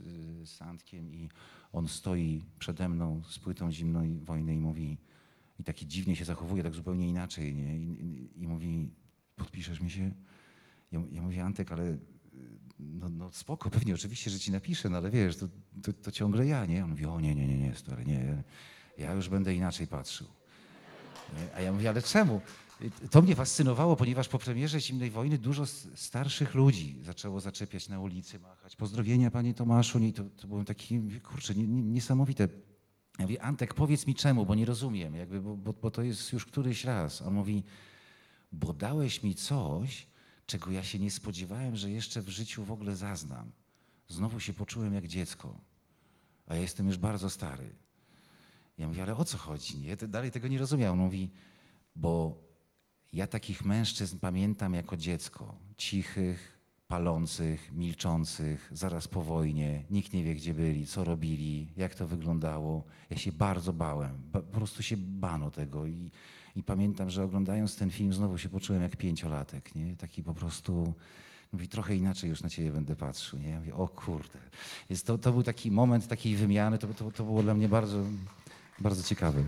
z 0.50 0.62
Antkiem 0.62 1.14
i 1.14 1.28
on 1.72 1.88
stoi 1.88 2.44
przede 2.58 2.88
mną 2.88 3.22
z 3.28 3.38
płytą 3.38 3.72
zimnej 3.72 4.18
wojny 4.18 4.54
i 4.54 4.58
mówi, 4.58 4.98
i 5.58 5.64
taki 5.64 5.86
dziwnie 5.86 6.16
się 6.16 6.24
zachowuje, 6.24 6.62
tak 6.62 6.74
zupełnie 6.74 7.08
inaczej, 7.08 7.54
nie? 7.54 7.76
I, 7.76 7.82
i, 7.82 8.42
i 8.42 8.48
mówi, 8.48 8.90
podpiszesz 9.36 9.80
mi 9.80 9.90
się? 9.90 10.12
Ja, 10.92 11.02
ja 11.12 11.22
mówię, 11.22 11.44
Antek, 11.44 11.72
ale 11.72 11.98
no, 12.78 13.08
no 13.08 13.32
spoko, 13.32 13.70
pewnie, 13.70 13.94
oczywiście, 13.94 14.30
że 14.30 14.38
ci 14.38 14.52
napiszę, 14.52 14.88
no 14.88 14.96
ale 14.96 15.10
wiesz, 15.10 15.36
to, 15.36 15.48
to, 15.82 15.92
to 15.92 16.12
ciągle 16.12 16.46
ja, 16.46 16.66
nie? 16.66 16.84
On 16.84 16.90
mówi, 16.90 17.06
o 17.06 17.20
nie, 17.20 17.34
nie, 17.34 17.46
nie, 17.46 17.58
nie, 17.58 17.74
stary, 17.74 18.04
nie, 18.04 18.42
ja 18.98 19.12
już 19.12 19.28
będę 19.28 19.54
inaczej 19.54 19.86
patrzył. 19.86 20.26
A 21.56 21.60
ja 21.60 21.72
mówię, 21.72 21.88
ale 21.88 22.02
czemu? 22.02 22.40
To 23.10 23.22
mnie 23.22 23.34
fascynowało, 23.34 23.96
ponieważ 23.96 24.28
po 24.28 24.38
premierze 24.38 24.80
Zimnej 24.80 25.10
Wojny 25.10 25.38
dużo 25.38 25.66
starszych 25.94 26.54
ludzi 26.54 26.96
zaczęło 27.02 27.40
zaczepiać 27.40 27.88
na 27.88 28.00
ulicy, 28.00 28.38
machać. 28.38 28.76
Pozdrowienia 28.76 29.30
panie 29.30 29.54
Tomaszu. 29.54 29.98
I 29.98 30.12
to, 30.12 30.24
to 30.24 30.48
było 30.48 30.64
takie, 30.64 31.00
kurczę, 31.22 31.54
niesamowite. 31.54 32.48
Ja 33.18 33.24
mówię, 33.24 33.42
Antek, 33.42 33.74
powiedz 33.74 34.06
mi 34.06 34.14
czemu, 34.14 34.46
bo 34.46 34.54
nie 34.54 34.64
rozumiem, 34.64 35.14
jakby, 35.14 35.40
bo, 35.40 35.56
bo, 35.56 35.72
bo 35.72 35.90
to 35.90 36.02
jest 36.02 36.32
już 36.32 36.46
któryś 36.46 36.84
raz. 36.84 37.22
On 37.22 37.34
mówi, 37.34 37.62
bo 38.52 38.72
dałeś 38.72 39.22
mi 39.22 39.34
coś, 39.34 40.06
czego 40.46 40.70
ja 40.70 40.82
się 40.82 40.98
nie 40.98 41.10
spodziewałem, 41.10 41.76
że 41.76 41.90
jeszcze 41.90 42.22
w 42.22 42.28
życiu 42.28 42.64
w 42.64 42.72
ogóle 42.72 42.96
zaznam. 42.96 43.52
Znowu 44.08 44.40
się 44.40 44.52
poczułem 44.52 44.94
jak 44.94 45.06
dziecko, 45.06 45.60
a 46.46 46.54
ja 46.54 46.60
jestem 46.60 46.86
już 46.86 46.98
bardzo 46.98 47.30
stary. 47.30 47.74
Ja 48.80 48.88
mówię, 48.88 49.02
ale 49.02 49.16
o 49.16 49.24
co 49.24 49.38
chodzi? 49.38 49.78
Nie? 49.78 49.96
Dalej 49.96 50.30
tego 50.30 50.48
nie 50.48 50.58
rozumiał. 50.58 50.92
On 50.92 50.98
mówi, 50.98 51.30
bo 51.96 52.42
ja 53.12 53.26
takich 53.26 53.64
mężczyzn 53.64 54.18
pamiętam 54.18 54.74
jako 54.74 54.96
dziecko. 54.96 55.54
Cichych, 55.76 56.58
palących, 56.88 57.72
milczących, 57.72 58.70
zaraz 58.72 59.08
po 59.08 59.22
wojnie. 59.22 59.84
Nikt 59.90 60.12
nie 60.12 60.24
wie, 60.24 60.34
gdzie 60.34 60.54
byli, 60.54 60.86
co 60.86 61.04
robili, 61.04 61.68
jak 61.76 61.94
to 61.94 62.06
wyglądało. 62.06 62.84
Ja 63.10 63.16
się 63.16 63.32
bardzo 63.32 63.72
bałem. 63.72 64.22
po 64.32 64.42
prostu 64.42 64.82
się 64.82 64.96
bano 64.96 65.50
tego. 65.50 65.86
I, 65.86 66.10
I 66.56 66.62
pamiętam, 66.62 67.10
że 67.10 67.24
oglądając 67.24 67.76
ten 67.76 67.90
film 67.90 68.12
znowu 68.12 68.38
się 68.38 68.48
poczułem 68.48 68.82
jak 68.82 68.96
pięciolatek. 68.96 69.74
Nie? 69.74 69.96
Taki 69.96 70.22
po 70.22 70.34
prostu... 70.34 70.94
Mówi, 71.52 71.68
trochę 71.68 71.96
inaczej 71.96 72.30
już 72.30 72.42
na 72.42 72.48
ciebie 72.48 72.72
będę 72.72 72.96
patrzył. 72.96 73.38
Nie? 73.38 73.48
Ja 73.48 73.58
mówię, 73.58 73.74
o 73.74 73.88
kurde. 73.88 74.38
Więc 74.90 75.02
to, 75.02 75.18
to 75.18 75.32
był 75.32 75.42
taki 75.42 75.70
moment 75.70 76.08
takiej 76.08 76.36
wymiany, 76.36 76.78
to, 76.78 76.86
to, 76.86 77.10
to 77.10 77.24
było 77.24 77.42
dla 77.42 77.54
mnie 77.54 77.68
bardzo, 77.68 78.04
bardzo 78.80 79.02
ciekawy. 79.02 79.44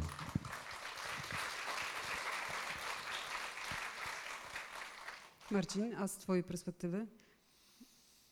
Marcin, 5.51 5.95
a 5.95 6.09
z 6.09 6.19
Twojej 6.19 6.45
perspektywy, 6.45 7.07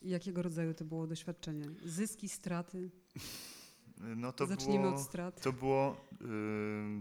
jakiego 0.01 0.41
rodzaju 0.41 0.73
to 0.73 0.85
było 0.85 1.07
doświadczenie? 1.07 1.65
Zyski, 1.85 2.29
straty? 2.29 2.91
No 3.97 4.33
to 4.33 4.47
Zacznijmy 4.47 4.83
było, 4.83 4.95
od 4.95 5.01
strat. 5.01 5.41
To 5.41 5.53
było 5.53 6.05
yy, 6.21 6.27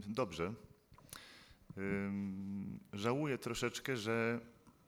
dobrze. 0.06 0.54
Yy, 1.76 1.82
żałuję 2.92 3.38
troszeczkę, 3.38 3.96
że 3.96 4.40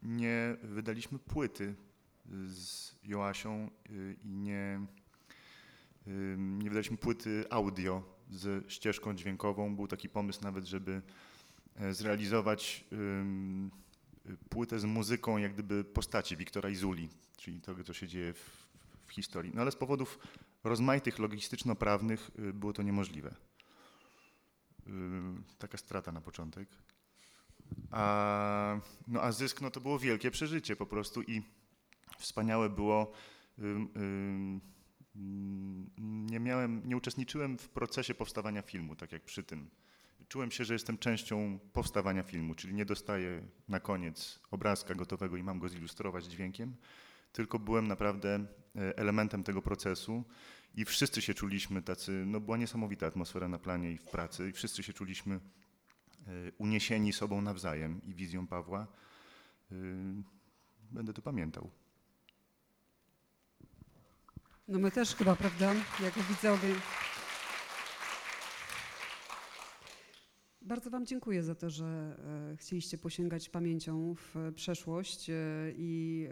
nie 0.03 0.57
wydaliśmy 0.62 1.18
płyty 1.18 1.75
z 2.46 2.94
Joasią 3.05 3.70
yy, 3.90 4.16
i 4.25 4.37
nie, 4.37 4.87
nie 6.37 6.70
wydaliśmy 6.70 6.96
płyty 6.96 7.44
audio 7.51 8.03
z 8.33 8.71
ścieżką 8.73 9.14
dźwiękową. 9.14 9.77
Był 9.77 9.88
taki 9.88 10.09
pomysł 10.09 10.42
nawet, 10.42 10.64
żeby 10.64 11.03
e, 11.77 11.95
zrealizować 11.95 12.85
płytę 14.49 14.81
z 14.81 14.85
muzyką 14.85 15.38
jak 15.38 15.53
gdyby 15.53 15.85
postaci 15.85 16.37
Wiktora 16.37 16.71
Izuli, 16.71 17.09
czyli 17.37 17.61
tego, 17.61 17.85
co 17.85 17.92
się 17.92 18.09
dzieje 18.09 18.33
w, 18.33 18.66
w 19.07 19.12
historii. 19.12 19.53
No 19.55 19.62
ale 19.62 19.71
z 19.71 19.77
powodów 19.77 20.18
rozmaitych 20.64 21.18
logistyczno-prawnych 21.18 22.31
y, 22.38 22.53
było 22.53 22.73
to 22.73 22.83
niemożliwe. 22.83 23.35
taka 25.59 25.79
strata 25.79 26.12
na 26.12 26.21
początek. 26.21 26.68
A, 27.90 28.81
no 29.09 29.23
a 29.23 29.33
zysk 29.33 29.61
no 29.61 29.71
to 29.71 29.81
było 29.81 29.99
wielkie 29.99 30.31
przeżycie 30.31 30.77
po 30.77 30.87
prostu 30.87 31.23
i 31.23 31.42
wspaniałe 32.18 32.71
było. 32.71 33.12
ym, 33.59 33.88
mm, 33.97 34.61
nie 36.31 36.40
miałem, 36.40 36.88
nie 36.88 36.96
uczestniczyłem 36.96 37.59
w 37.59 37.68
procesie 37.68 38.14
powstawania 38.14 38.62
filmu, 38.62 38.96
tak 38.96 39.12
jak 39.12 39.22
przy 39.22 39.44
tym. 39.44 39.70
Czułem 40.29 40.51
się, 40.51 40.64
że 40.64 40.72
jestem 40.75 40.98
częścią 40.98 41.59
powstawania 41.72 42.22
filmu, 42.22 42.55
czyli 42.55 42.75
nie 42.75 42.85
dostaję 42.85 43.42
na 43.68 43.81
koniec 43.81 44.40
obrazka 44.51 44.94
gotowego 44.94 45.37
i 45.37 45.42
mam 45.42 45.59
go 45.59 45.68
zilustrować 45.68 46.25
dźwiękiem, 46.25 46.77
tylko 47.33 47.59
byłem 47.59 47.88
naprawdę 47.88 48.46
e, 48.77 48.98
elementem 48.98 49.44
tego 49.44 49.62
procesu 49.62 50.25
i 50.75 50.85
wszyscy 50.85 51.22
się 51.22 51.35
czuliśmy 51.35 51.83
tacy, 51.83 52.25
no 52.27 52.40
była 52.40 52.57
niesamowita 52.57 53.07
atmosfera 53.07 53.48
na 53.48 53.59
planie 53.59 53.93
i 53.93 53.99
w 53.99 54.05
pracy 54.05 54.49
i 54.49 54.53
wszyscy 54.53 54.82
się 54.82 54.93
czuliśmy 54.93 55.34
e, 55.34 55.41
uniesieni 56.59 57.12
sobą 57.12 57.43
nawzajem 57.43 58.01
i 58.05 58.14
wizją 58.14 58.47
Pawła. 58.47 58.87
E, 59.72 59.74
Będę 60.91 61.12
to 61.12 61.22
pamiętał. 61.22 61.70
No 64.69 64.79
my 64.79 64.91
też 64.91 65.15
chyba, 65.15 65.37
prawda, 65.37 65.75
jako 66.03 66.21
widzowie. 66.23 66.75
Bardzo 70.63 70.91
Wam 70.91 71.07
dziękuję 71.07 71.43
za 71.43 71.55
to, 71.55 71.71
że 71.71 72.17
e, 72.53 72.57
chcieliście 72.57 72.99
posięgać 72.99 73.49
pamięcią 73.49 74.15
w 74.15 74.37
e, 74.37 74.53
przeszłość 74.53 75.31
e, 75.31 75.35
i 75.77 76.29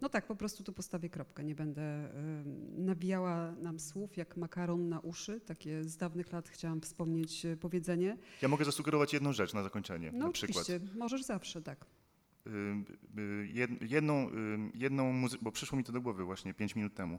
no 0.00 0.08
tak, 0.08 0.26
po 0.26 0.36
prostu 0.36 0.64
tu 0.64 0.72
postawię 0.72 1.10
kropkę. 1.10 1.44
Nie 1.44 1.54
będę 1.54 1.82
em, 1.82 2.84
nawijała 2.84 3.52
nam 3.52 3.80
słów 3.80 4.16
jak 4.16 4.36
makaron 4.36 4.88
na 4.88 5.00
uszy. 5.00 5.40
Takie 5.40 5.84
z 5.84 5.96
dawnych 5.96 6.32
lat 6.32 6.48
chciałam 6.48 6.80
wspomnieć 6.80 7.46
powiedzenie. 7.60 8.16
Ja 8.42 8.48
mogę 8.48 8.64
zasugerować 8.64 9.12
jedną 9.12 9.32
rzecz 9.32 9.54
na 9.54 9.62
zakończenie, 9.62 10.10
No 10.12 10.26
na 10.26 10.32
przykład. 10.32 10.62
oczywiście, 10.68 10.98
możesz 10.98 11.22
zawsze, 11.24 11.62
tak. 11.62 11.86
Y, 12.48 13.20
y, 13.20 13.48
jed- 13.52 13.90
jedną, 13.90 14.28
y, 14.28 14.32
jedną 14.74 15.12
muzykę, 15.12 15.44
bo 15.44 15.52
przyszło 15.52 15.78
mi 15.78 15.84
to 15.84 15.92
do 15.92 16.00
głowy 16.00 16.24
właśnie 16.24 16.54
5 16.54 16.76
minut 16.76 16.94
temu. 16.94 17.18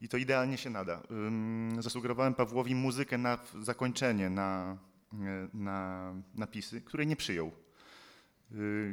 I 0.00 0.08
to 0.08 0.16
idealnie 0.16 0.58
się 0.58 0.70
nada. 0.70 1.02
Zasugerowałem 1.78 2.34
Pawłowi 2.34 2.74
muzykę 2.74 3.18
na 3.18 3.38
zakończenie, 3.60 4.30
na, 4.30 4.78
na 5.54 6.12
napisy, 6.34 6.80
której 6.80 7.06
nie 7.06 7.16
przyjął. 7.16 7.52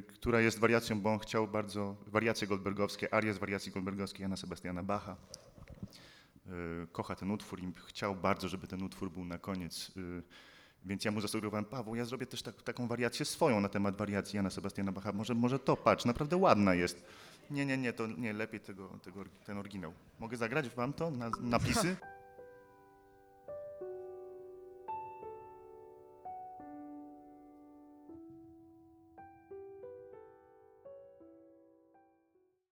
Która 0.08 0.42
jest 0.42 0.60
wariacją, 0.60 1.02
bo 1.02 1.14
on 1.14 1.20
chciał 1.20 1.48
bardzo, 1.48 1.96
wariacje 2.08 2.48
goldbergowskie, 2.48 3.14
aria 3.14 3.34
z 3.34 3.38
wariacji 3.38 3.72
goldbergowskiej 3.72 4.22
Jana 4.22 4.38
Sebastiana 4.38 4.84
Bacha. 4.84 5.18
Kocha 6.92 7.16
ten 7.16 7.32
utwór 7.32 7.64
i 7.64 7.74
chciał 7.88 8.16
bardzo, 8.16 8.48
żeby 8.48 8.68
ten 8.68 8.84
utwór 8.84 9.12
był 9.12 9.26
na 9.26 9.38
koniec. 9.38 9.92
Więc 10.86 11.06
ja 11.06 11.12
mu 11.12 11.22
zasugerowałem, 11.22 11.66
Paweł, 11.66 11.96
ja 11.96 12.06
zrobię 12.06 12.26
też 12.26 12.42
tak, 12.42 12.62
taką 12.62 12.88
wariację 12.88 13.26
swoją 13.26 13.62
na 13.62 13.70
temat 13.70 13.96
wariacji 13.96 14.38
Jana 14.38 14.50
Sebastiana 14.50 14.92
Bacha. 14.92 15.12
Może, 15.12 15.36
może 15.36 15.60
to, 15.60 15.78
patrz, 15.78 16.06
naprawdę 16.06 16.38
ładna 16.38 16.74
jest. 16.74 17.06
Nie, 17.52 17.66
nie, 17.66 17.78
nie, 17.78 17.94
to 17.94 18.08
nie, 18.08 18.34
lepiej 18.34 18.60
tego, 18.60 18.88
tego, 18.88 19.24
ten 19.46 19.58
oryginał. 19.58 19.94
Mogę 20.20 20.38
zagrać 20.38 20.70
wam 20.70 20.94
to 20.94 21.12
na 21.12 21.32
napisy? 21.42 21.96